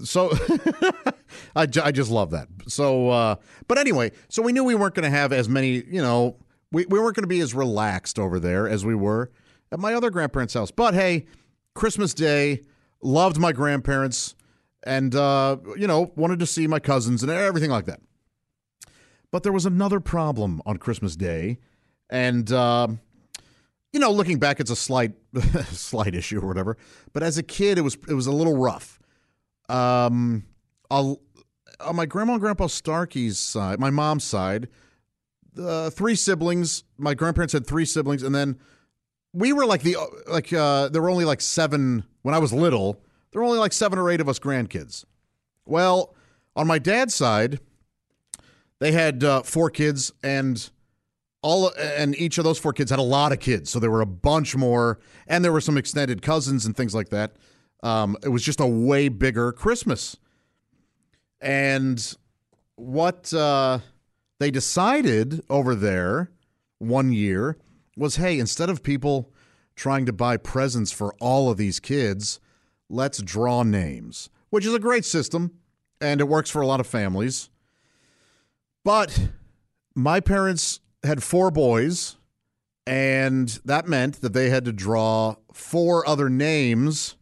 [0.04, 0.30] so
[1.56, 2.48] I, I just love that.
[2.68, 3.36] So, uh,
[3.68, 6.36] but anyway, so we knew we weren't going to have as many, you know,
[6.72, 9.30] we, we weren't going to be as relaxed over there as we were
[9.72, 10.70] at my other grandparents' house.
[10.70, 11.26] But hey,
[11.74, 12.62] Christmas Day,
[13.02, 14.34] loved my grandparents
[14.84, 18.00] and, uh, you know, wanted to see my cousins and everything like that.
[19.30, 21.58] But there was another problem on Christmas Day.
[22.10, 22.88] And, uh,
[23.92, 25.12] you know, looking back, it's a slight,
[25.66, 26.76] slight issue or whatever.
[27.12, 29.00] But as a kid, it was it was a little rough.
[29.68, 30.44] Um,
[30.90, 31.16] on
[31.94, 34.68] my grandma and grandpa Starkey's side, my mom's side,
[35.58, 36.84] uh, three siblings.
[36.98, 38.58] My grandparents had three siblings, and then
[39.32, 39.96] we were like the
[40.28, 43.00] like uh, there were only like seven when I was little.
[43.30, 45.04] There were only like seven or eight of us grandkids.
[45.66, 46.14] Well,
[46.54, 47.60] on my dad's side,
[48.78, 50.70] they had uh, four kids, and
[51.46, 53.70] all and each of those four kids had a lot of kids.
[53.70, 57.10] So there were a bunch more, and there were some extended cousins and things like
[57.10, 57.36] that.
[57.84, 60.16] Um, it was just a way bigger Christmas.
[61.40, 62.16] And
[62.74, 63.78] what uh,
[64.40, 66.32] they decided over there
[66.78, 67.56] one year
[67.96, 69.32] was hey, instead of people
[69.76, 72.40] trying to buy presents for all of these kids,
[72.88, 75.52] let's draw names, which is a great system
[76.00, 77.50] and it works for a lot of families.
[78.82, 79.28] But
[79.94, 82.16] my parents had four boys,
[82.86, 87.16] and that meant that they had to draw four other names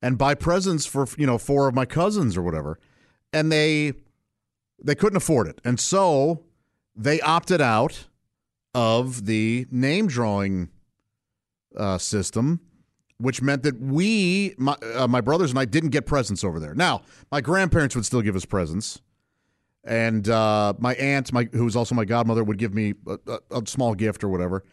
[0.00, 2.78] and buy presents for, you know, four of my cousins or whatever.
[3.32, 3.92] And they
[4.82, 5.60] they couldn't afford it.
[5.64, 6.44] And so
[6.94, 8.06] they opted out
[8.74, 10.68] of the name drawing
[11.76, 12.60] uh, system,
[13.18, 16.74] which meant that we, my, uh, my brothers and I, didn't get presents over there.
[16.74, 19.00] Now, my grandparents would still give us presents.
[19.84, 23.60] And uh, my aunt, my, who was also my godmother, would give me a, a,
[23.60, 24.64] a small gift or whatever.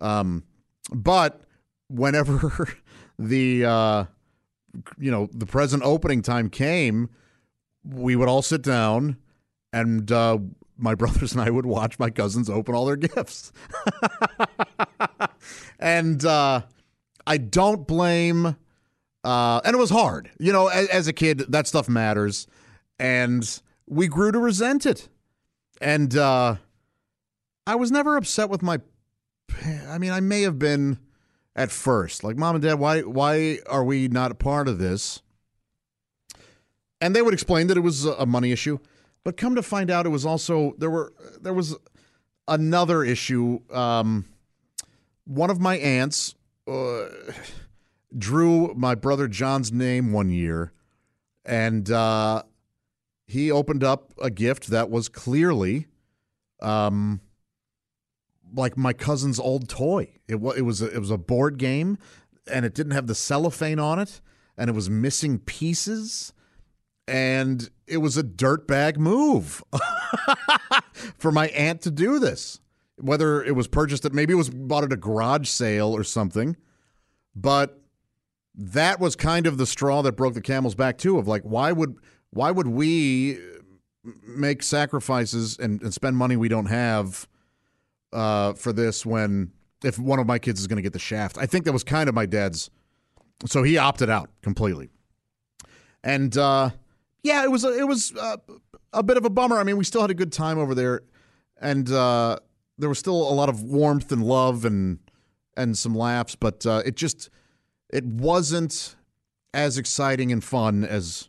[0.00, 0.44] Um,
[0.92, 1.42] but
[1.88, 2.68] whenever
[3.18, 4.04] the uh,
[4.98, 7.10] you know the present opening time came,
[7.84, 9.16] we would all sit down
[9.72, 10.38] and uh,
[10.76, 13.52] my brothers and I would watch my cousins open all their gifts.
[15.78, 16.62] and uh,
[17.26, 18.56] I don't blame.
[19.24, 20.66] Uh, and it was hard, you know.
[20.66, 22.48] As, as a kid, that stuff matters,
[22.98, 23.62] and
[23.92, 25.08] we grew to resent it.
[25.80, 26.56] And uh,
[27.66, 28.80] I was never upset with my.
[29.88, 30.98] I mean, I may have been
[31.54, 32.78] at first, like mom and dad.
[32.78, 33.00] Why?
[33.00, 35.20] Why are we not a part of this?
[37.00, 38.78] And they would explain that it was a money issue,
[39.24, 41.76] but come to find out, it was also there were there was
[42.48, 43.60] another issue.
[43.72, 44.24] Um,
[45.24, 46.34] one of my aunts
[46.66, 47.06] uh,
[48.16, 50.72] drew my brother John's name one year,
[51.44, 52.44] and uh,
[53.32, 55.86] he opened up a gift that was clearly,
[56.60, 57.22] um,
[58.54, 60.18] like my cousin's old toy.
[60.28, 61.96] It was it was a, it was a board game,
[62.46, 64.20] and it didn't have the cellophane on it,
[64.58, 66.34] and it was missing pieces,
[67.08, 69.64] and it was a dirtbag move
[71.16, 72.60] for my aunt to do this.
[72.98, 76.54] Whether it was purchased at maybe it was bought at a garage sale or something,
[77.34, 77.80] but
[78.54, 81.16] that was kind of the straw that broke the camel's back too.
[81.16, 81.96] Of like, why would
[82.32, 83.38] why would we
[84.26, 87.28] make sacrifices and, and spend money we don't have
[88.12, 89.52] uh, for this when
[89.84, 91.38] if one of my kids is going to get the shaft?
[91.38, 92.70] I think that was kind of my dad's.
[93.46, 94.90] So he opted out completely,
[96.04, 96.70] and uh,
[97.22, 98.38] yeah, it was a, it was a,
[98.92, 99.58] a, bit of a bummer.
[99.58, 101.00] I mean, we still had a good time over there,
[101.60, 102.38] and uh,
[102.78, 105.00] there was still a lot of warmth and love and
[105.56, 107.30] and some laughs, but uh, it just
[107.92, 108.94] it wasn't
[109.52, 111.28] as exciting and fun as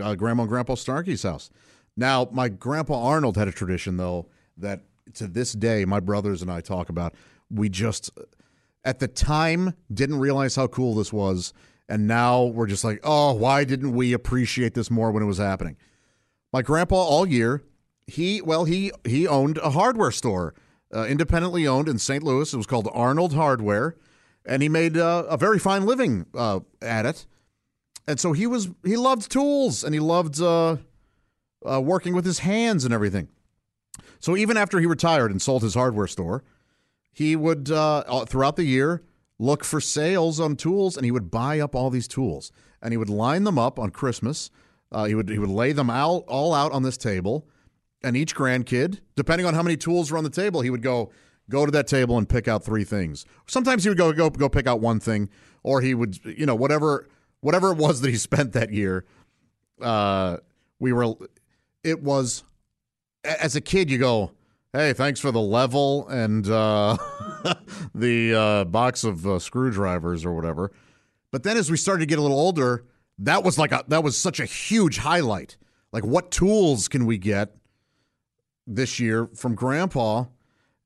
[0.00, 1.50] uh, Grandma and Grandpa Starkey's house.
[1.96, 4.26] Now, my grandpa Arnold had a tradition though
[4.56, 4.80] that
[5.14, 7.14] to this day my brothers and I talk about.
[7.50, 8.10] We just
[8.84, 11.52] at the time didn't realize how cool this was
[11.88, 15.38] and now we're just like, "Oh, why didn't we appreciate this more when it was
[15.38, 15.76] happening?"
[16.52, 17.62] My grandpa all year,
[18.06, 20.54] he well, he he owned a hardware store,
[20.94, 22.22] uh, independently owned in St.
[22.22, 22.52] Louis.
[22.52, 23.96] It was called Arnold Hardware,
[24.46, 27.26] and he made uh, a very fine living uh, at it
[28.12, 30.76] and so he was he loved tools and he loved uh,
[31.64, 33.28] uh, working with his hands and everything.
[34.20, 36.44] So even after he retired and sold his hardware store,
[37.10, 39.02] he would uh, throughout the year
[39.38, 42.52] look for sales on tools and he would buy up all these tools
[42.82, 44.50] and he would line them up on Christmas.
[44.92, 47.48] Uh, he would he would lay them out all out on this table,
[48.04, 51.10] and each grandkid, depending on how many tools were on the table, he would go
[51.48, 53.24] go to that table and pick out three things.
[53.46, 55.30] Sometimes he would go go go pick out one thing,
[55.62, 57.08] or he would you know whatever
[57.42, 59.04] whatever it was that he spent that year,
[59.82, 60.38] uh,
[60.80, 61.14] we were.
[61.84, 62.42] It was
[63.24, 64.32] as a kid, you go,
[64.72, 66.96] "Hey, thanks for the level and uh,
[67.94, 70.72] the uh, box of uh, screwdrivers or whatever."
[71.30, 72.84] But then, as we started to get a little older,
[73.18, 75.56] that was like a that was such a huge highlight.
[75.92, 77.54] Like, what tools can we get
[78.66, 80.24] this year from Grandpa?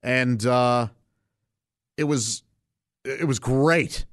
[0.02, 0.88] And uh,
[1.96, 2.42] it was
[3.04, 4.04] it was great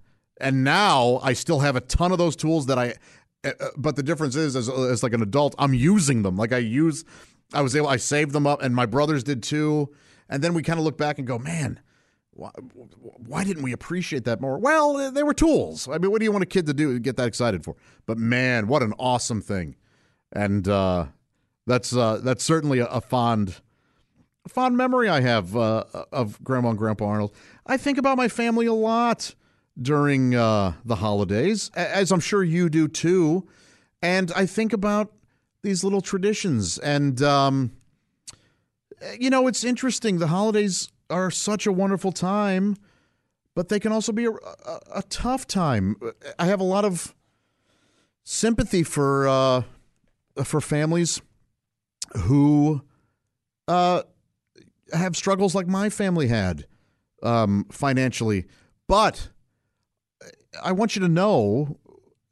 [0.43, 2.95] and now I still have a ton of those tools that I.
[3.45, 6.35] Uh, uh, but the difference is, as, as like an adult, I'm using them.
[6.35, 7.03] Like I use,
[7.53, 9.89] I was able, I saved them up, and my brothers did too.
[10.29, 11.79] And then we kind of look back and go, man,
[12.31, 12.51] why,
[13.27, 14.57] why, didn't we appreciate that more?
[14.57, 15.87] Well, they were tools.
[15.87, 17.75] I mean, what do you want a kid to do to get that excited for?
[18.05, 19.75] But man, what an awesome thing!
[20.31, 21.07] And uh,
[21.67, 23.61] that's uh, that's certainly a, a, fond
[24.47, 27.35] fond memory I have uh, of Grandma and Grandpa Arnold.
[27.65, 29.35] I think about my family a lot
[29.81, 33.47] during uh, the holidays, as I'm sure you do too.
[34.01, 35.11] And I think about
[35.63, 36.77] these little traditions.
[36.77, 37.71] And, um,
[39.19, 40.19] you know, it's interesting.
[40.19, 42.75] The holidays are such a wonderful time,
[43.55, 45.95] but they can also be a, a, a tough time.
[46.37, 47.15] I have a lot of
[48.23, 49.63] sympathy for uh,
[50.43, 51.21] for families
[52.23, 52.81] who
[53.67, 54.03] uh,
[54.93, 56.65] have struggles like my family had
[57.21, 58.45] um, financially.
[58.87, 59.29] But
[60.61, 61.77] I want you to know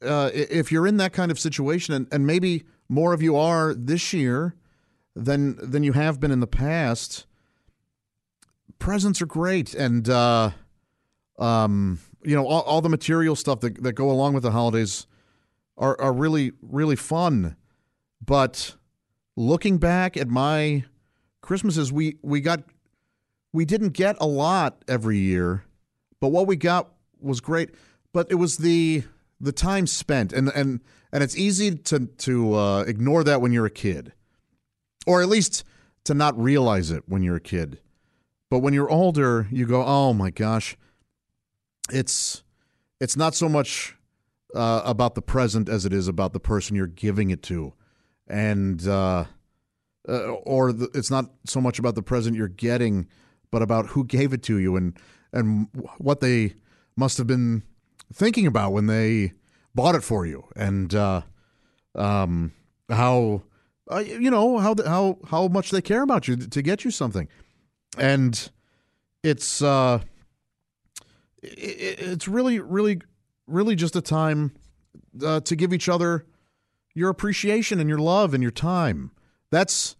[0.02, 3.74] uh, if you're in that kind of situation, and, and maybe more of you are
[3.74, 4.54] this year
[5.14, 7.26] than than you have been in the past.
[8.78, 10.50] Presents are great, and uh,
[11.38, 15.06] um, you know all, all the material stuff that, that go along with the holidays
[15.76, 17.56] are are really really fun.
[18.24, 18.76] But
[19.36, 20.84] looking back at my
[21.40, 22.64] Christmases, we we got
[23.52, 25.64] we didn't get a lot every year,
[26.20, 27.70] but what we got was great
[28.12, 29.04] but it was the
[29.40, 30.80] the time spent, and and
[31.12, 34.12] and it's easy to to uh, ignore that when you're a kid,
[35.06, 35.64] or at least
[36.04, 37.78] to not realize it when you're a kid.
[38.50, 40.76] But when you're older, you go, "Oh my gosh,
[41.90, 42.42] it's
[43.00, 43.96] it's not so much
[44.54, 47.72] uh, about the present as it is about the person you're giving it to,
[48.28, 49.24] and uh,
[50.08, 50.12] uh,
[50.44, 53.08] or the, it's not so much about the present you're getting,
[53.50, 54.98] but about who gave it to you and
[55.32, 56.54] and what they
[56.94, 57.62] must have been
[58.12, 59.32] thinking about when they
[59.74, 61.22] bought it for you, and uh,
[61.94, 62.52] um,
[62.88, 63.42] how
[63.90, 67.28] uh, you know how how how much they care about you to get you something,
[67.98, 68.50] and
[69.22, 70.00] it's uh,
[71.42, 73.00] it, it's really really
[73.46, 74.52] really just a time
[75.24, 76.24] uh, to give each other
[76.94, 79.10] your appreciation and your love and your time.
[79.50, 79.96] That's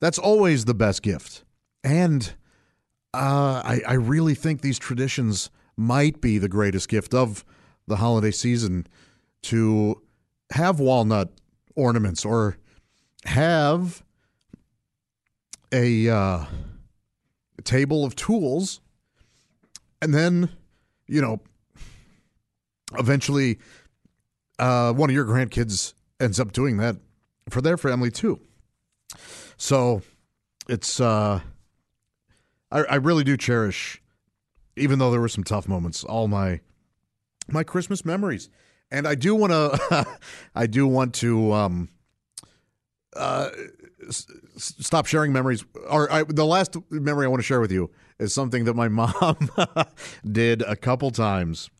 [0.00, 1.44] that's always the best gift,
[1.84, 2.32] and
[3.14, 5.50] uh, I I really think these traditions
[5.80, 7.44] might be the greatest gift of
[7.86, 8.86] the holiday season
[9.42, 10.00] to
[10.52, 11.30] have walnut
[11.74, 12.56] ornaments or
[13.24, 14.02] have
[15.72, 16.44] a, uh,
[17.64, 18.80] table of tools
[20.00, 20.48] and then
[21.06, 21.38] you know
[22.98, 23.58] eventually
[24.58, 26.96] uh, one of your grandkids ends up doing that
[27.48, 28.40] for their family too.
[29.56, 30.02] So
[30.68, 31.40] it's uh,
[32.70, 33.99] I, I really do cherish
[34.76, 36.60] even though there were some tough moments all my
[37.48, 38.48] my christmas memories.
[38.90, 40.06] And i do want to
[40.54, 41.88] i do want to um
[43.16, 43.50] uh
[44.08, 45.64] s- stop sharing memories.
[45.88, 48.88] Or I, the last memory i want to share with you is something that my
[49.00, 49.48] mom
[50.30, 51.70] did a couple times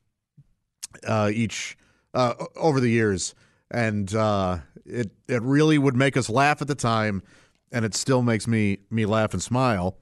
[1.06, 1.76] uh each
[2.14, 3.34] uh over the years.
[3.70, 7.22] And uh it it really would make us laugh at the time
[7.70, 9.96] and it still makes me me laugh and smile.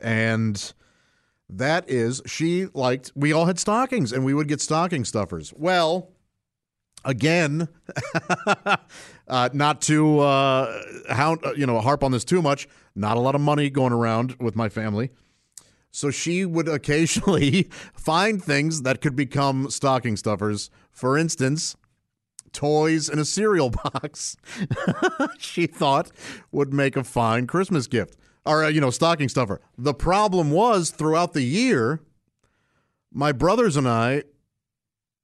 [0.00, 0.72] And
[1.48, 5.52] that is she liked we all had stockings and we would get stocking stuffers.
[5.56, 6.10] Well
[7.04, 7.68] again
[9.28, 13.20] uh, not to uh, hound, uh, you know harp on this too much not a
[13.20, 15.10] lot of money going around with my family.
[15.90, 17.64] So she would occasionally
[17.94, 20.70] find things that could become stocking stuffers.
[20.90, 21.76] For instance
[22.54, 24.36] toys in a cereal box
[25.38, 26.10] she thought
[26.52, 28.16] would make a fine christmas gift
[28.46, 29.60] or uh, you know stocking stuffer.
[29.76, 32.00] The problem was throughout the year
[33.16, 34.24] my brothers and i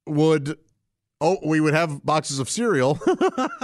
[0.07, 0.57] would
[1.19, 2.97] oh we would have boxes of cereal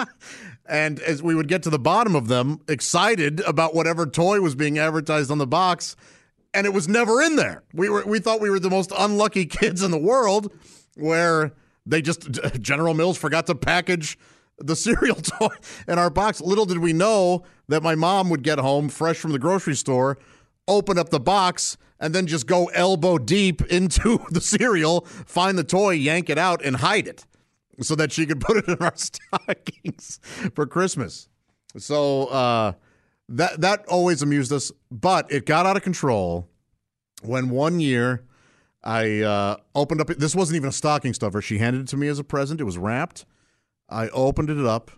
[0.66, 4.54] and as we would get to the bottom of them excited about whatever toy was
[4.54, 5.96] being advertised on the box
[6.54, 7.64] and it was never in there.
[7.74, 10.52] We were we thought we were the most unlucky kids in the world
[10.96, 11.54] where
[11.86, 12.32] they just
[12.62, 14.18] general mills forgot to package
[14.60, 15.56] the cereal toy
[15.88, 19.32] in our box little did we know that my mom would get home fresh from
[19.32, 20.18] the grocery store
[20.68, 25.64] open up the box and then just go elbow deep into the cereal find the
[25.64, 27.26] toy yank it out and hide it
[27.82, 30.20] so that she could put it in our stockings
[30.54, 31.28] for Christmas.
[31.78, 32.74] So uh,
[33.30, 36.48] that that always amused us, but it got out of control
[37.22, 38.24] when one year
[38.84, 40.08] I uh, opened up.
[40.08, 41.42] This wasn't even a stocking stuffer.
[41.42, 42.62] She handed it to me as a present.
[42.62, 43.26] It was wrapped.
[43.90, 44.92] I opened it up,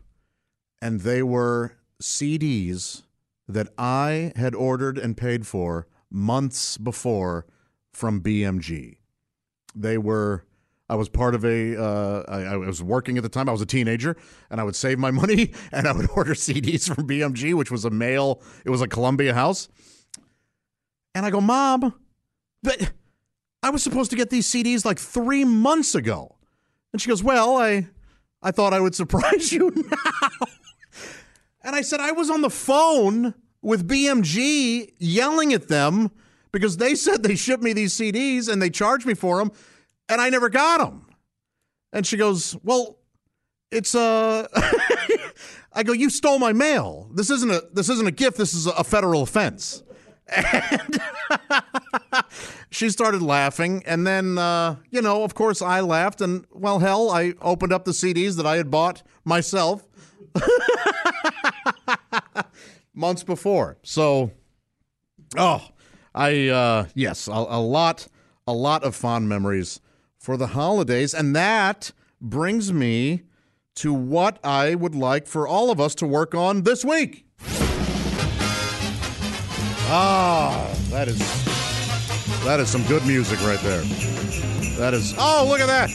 [0.82, 3.04] and they were CDs
[3.48, 7.46] that I had ordered and paid for months before
[7.92, 8.98] from BMG.
[9.76, 10.46] They were
[10.90, 11.80] I was part of a.
[11.80, 13.48] Uh, I, I was working at the time.
[13.48, 14.18] I was a teenager,
[14.50, 17.86] and I would save my money, and I would order CDs from BMG, which was
[17.86, 18.42] a mail.
[18.66, 19.70] It was a Columbia House,
[21.14, 21.94] and I go, Mom,
[22.64, 22.92] but
[23.62, 26.38] I was supposed to get these CDs like three months ago,
[26.92, 27.88] and she goes, Well, I,
[28.42, 30.48] I thought I would surprise you now,
[31.62, 36.12] and I said I was on the phone with BMG yelling at them
[36.52, 39.52] because they said they shipped me these CDs and they charged me for them
[40.10, 41.06] and I never got them.
[41.94, 42.98] And she goes, "Well,
[43.72, 45.18] it's uh, a."
[45.74, 47.10] I go, "You stole my mail.
[47.14, 48.38] This isn't a this isn't a gift.
[48.38, 49.84] This is a federal offense."
[50.36, 51.02] And
[52.70, 57.10] she started laughing, and then uh, you know, of course, I laughed, and well, hell,
[57.12, 59.88] I opened up the CDs that I had bought myself
[62.94, 63.78] months before.
[63.84, 64.32] So,
[65.38, 65.68] oh,
[66.14, 68.08] I uh, yes, a, a lot,
[68.48, 69.80] a lot of fond memories
[70.20, 71.14] for the holidays.
[71.14, 73.24] And that brings me
[73.76, 77.26] to what I would like for all of us to work on this week.
[79.92, 81.18] Ah, that is
[82.44, 83.82] that is some good music right there.
[84.78, 85.90] That is oh look at that.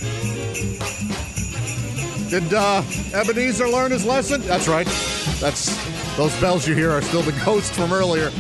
[2.29, 2.83] Did uh,
[3.13, 4.41] Ebenezer learn his lesson?
[4.43, 4.87] That's right.
[5.39, 8.31] That's those bells you hear are still the ghost from earlier.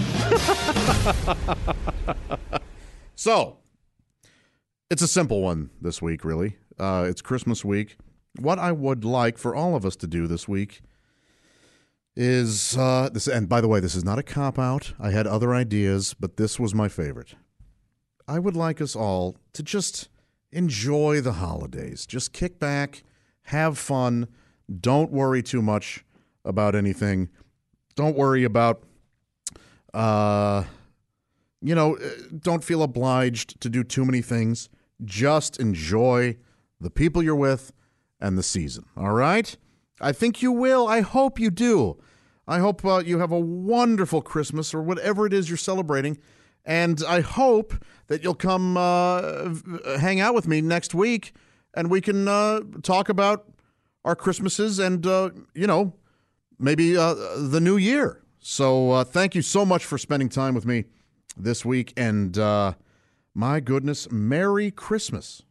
[3.15, 3.59] so
[4.91, 6.57] it's a simple one this week, really.
[6.81, 7.97] Uh, it's Christmas week.
[8.41, 10.81] What I would like for all of us to do this week
[12.17, 13.27] is uh, this.
[13.27, 14.93] And by the way, this is not a cop out.
[15.01, 17.35] I had other ideas, but this was my favorite.
[18.27, 20.09] I would like us all to just
[20.53, 22.07] enjoy the holidays.
[22.07, 23.03] Just kick back,
[23.45, 24.29] have fun.
[24.81, 26.05] Don't worry too much
[26.45, 27.29] about anything.
[27.97, 28.83] Don't worry about,
[29.93, 30.65] uh,
[31.61, 32.09] you know, uh,
[32.39, 34.69] don't feel obliged to do too many things.
[35.05, 36.37] Just enjoy
[36.81, 37.73] the people you're with
[38.21, 38.87] and the season.
[38.97, 39.57] All right?
[40.01, 40.87] I think you will.
[40.89, 41.99] I hope you do.
[42.47, 46.19] I hope uh, you have a wonderful Christmas or whatever it is you're celebrating.
[46.65, 47.75] And I hope
[48.09, 49.55] that you'll come uh,
[49.99, 51.33] hang out with me next week
[51.75, 53.51] and we can uh, talk about
[54.05, 55.95] our Christmases and, uh, you know,
[56.59, 58.23] maybe uh, the new year.
[58.41, 60.85] So uh, thank you so much for spending time with me
[61.37, 61.93] this week.
[61.97, 62.37] And
[63.35, 65.43] my goodness, Merry Christmas.